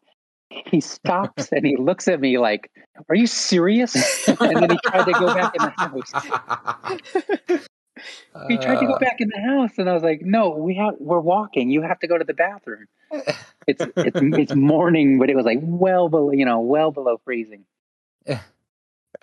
[0.51, 2.71] He stops and he looks at me like,
[3.09, 3.95] "Are you serious?"
[4.29, 6.13] And then he tried to go back in the house.
[8.49, 10.75] He tried to go Uh, back in the house, and I was like, "No, we
[10.77, 10.95] have.
[10.99, 11.71] We're walking.
[11.71, 12.87] You have to go to the bathroom."
[13.67, 17.65] It's it's it's morning, but it was like well below, you know, well below freezing.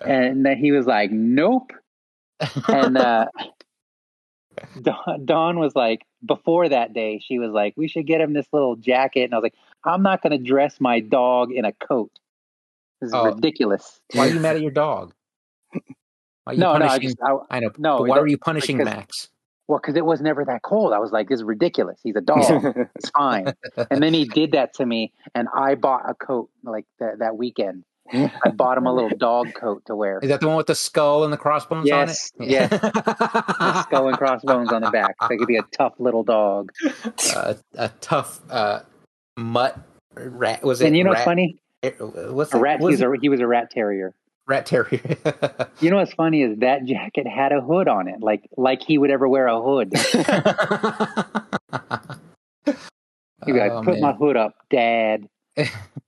[0.00, 1.72] And then he was like, "Nope."
[2.68, 3.26] And uh,
[4.82, 8.46] Dawn, Dawn was like, before that day, she was like, "We should get him this
[8.52, 9.54] little jacket." And I was like,
[9.84, 12.10] "I'm not going to dress my dog in a coat.
[13.00, 13.24] This is Oh.
[13.34, 15.12] ridiculous." Why are you mad at your dog?
[15.72, 15.80] Why
[16.46, 17.70] are you No, no, I just I, I know.
[17.78, 19.28] no, why don't- you punishing because- Max?
[19.68, 20.92] well, because it was never that cold.
[20.92, 22.00] I was like, "This is ridiculous.
[22.02, 22.74] He's a dog.
[22.96, 23.52] it's fine."
[23.90, 27.36] And then he did that to me, and I bought a coat like that that
[27.36, 27.84] weekend.
[28.12, 30.18] I bought him a little dog coat to wear.
[30.22, 32.50] Is that the one with the skull and the crossbones Yes, on it?
[32.50, 32.70] yes.
[33.84, 35.14] Skull and crossbones on the back.
[35.30, 36.72] He could be a tough little dog.
[37.34, 38.80] uh, a tough uh,
[39.36, 39.78] mutt
[40.14, 40.62] rat.
[40.64, 40.86] Was it?
[40.88, 41.56] And you know what's rat, funny?
[41.98, 42.60] What's A it?
[42.60, 42.80] rat.
[42.80, 44.12] He Was was a, he was a rat terrier.
[44.46, 45.00] rat terrier.
[45.80, 48.98] You know what's funny is that jacket had a hood on it, like like he
[48.98, 49.90] would ever wear a hood.
[53.46, 55.26] Be like, Oh, "Put my hood up, Dad.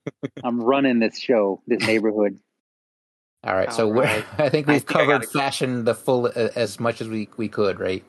[0.43, 2.39] I'm running this show, this neighborhood."
[3.45, 4.25] All right, so All we're, right.
[4.37, 5.39] I think we've think I covered gotta go.
[5.39, 8.03] fashion the full uh, as much as we we could, right?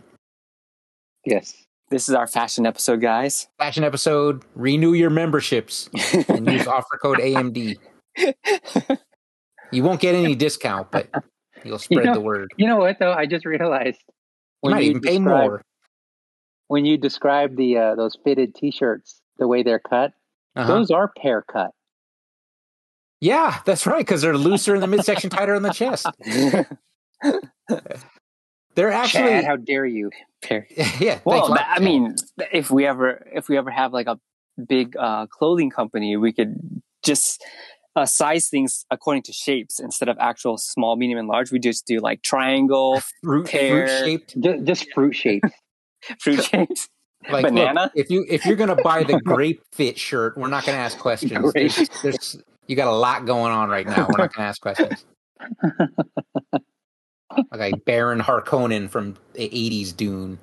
[1.26, 1.54] Yes.
[1.90, 3.48] this is our fashion episode, guys.
[3.58, 4.42] Fashion episode.
[4.54, 5.88] Renew your memberships
[6.28, 7.76] and use offer code AMD.
[9.72, 11.08] You won't get any discount, but
[11.64, 12.52] you'll spread know- the word.
[12.56, 13.12] You know what though?
[13.12, 13.98] I just realized
[14.62, 15.62] You might even pay more.
[16.68, 20.12] when you describe the uh, those fitted T-shirts, the way they're cut.
[20.56, 20.68] Uh-huh.
[20.68, 21.70] Those are pear cut.
[23.24, 26.06] Yeah, that's right, because they're looser in the midsection, tighter on the chest.
[28.74, 30.10] They're actually, Chad, how dare you?
[31.00, 31.20] Yeah.
[31.24, 32.16] Well, I mean,
[32.52, 34.20] if we ever if we ever have like a
[34.62, 37.42] big uh, clothing company, we could just
[37.96, 41.50] uh, size things according to shapes instead of actual small, medium, and large.
[41.50, 43.88] We just do like triangle, fruit, pear.
[43.88, 44.38] fruit shaped.
[44.38, 45.48] Just, just fruit shapes.
[46.18, 46.90] fruit shapes.
[47.30, 47.90] Like, look, Banana?
[47.94, 51.54] if you if you're gonna buy the grape fit shirt, we're not gonna ask questions.
[51.54, 52.36] There's, there's
[52.66, 54.06] you got a lot going on right now.
[54.08, 55.04] We're not gonna ask questions.
[57.52, 60.38] Okay, Baron Harkonnen from the '80s Dune.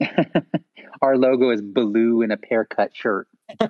[1.02, 3.28] Our logo is blue in a pear cut shirt.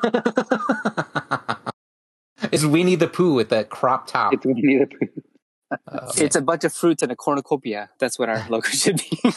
[2.52, 4.32] it's Winnie the Pooh with that crop top.
[4.32, 5.22] It's Winnie the Pooh.
[5.70, 7.90] Oh, It's a bunch of fruits and a cornucopia.
[7.98, 9.18] That's what our logo should be.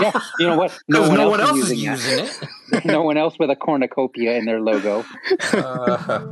[0.00, 0.76] Yeah, you know what?
[0.88, 2.84] because no one else is is using using it.
[2.86, 5.04] no one else with a cornucopia in their logo.
[5.52, 6.26] Uh,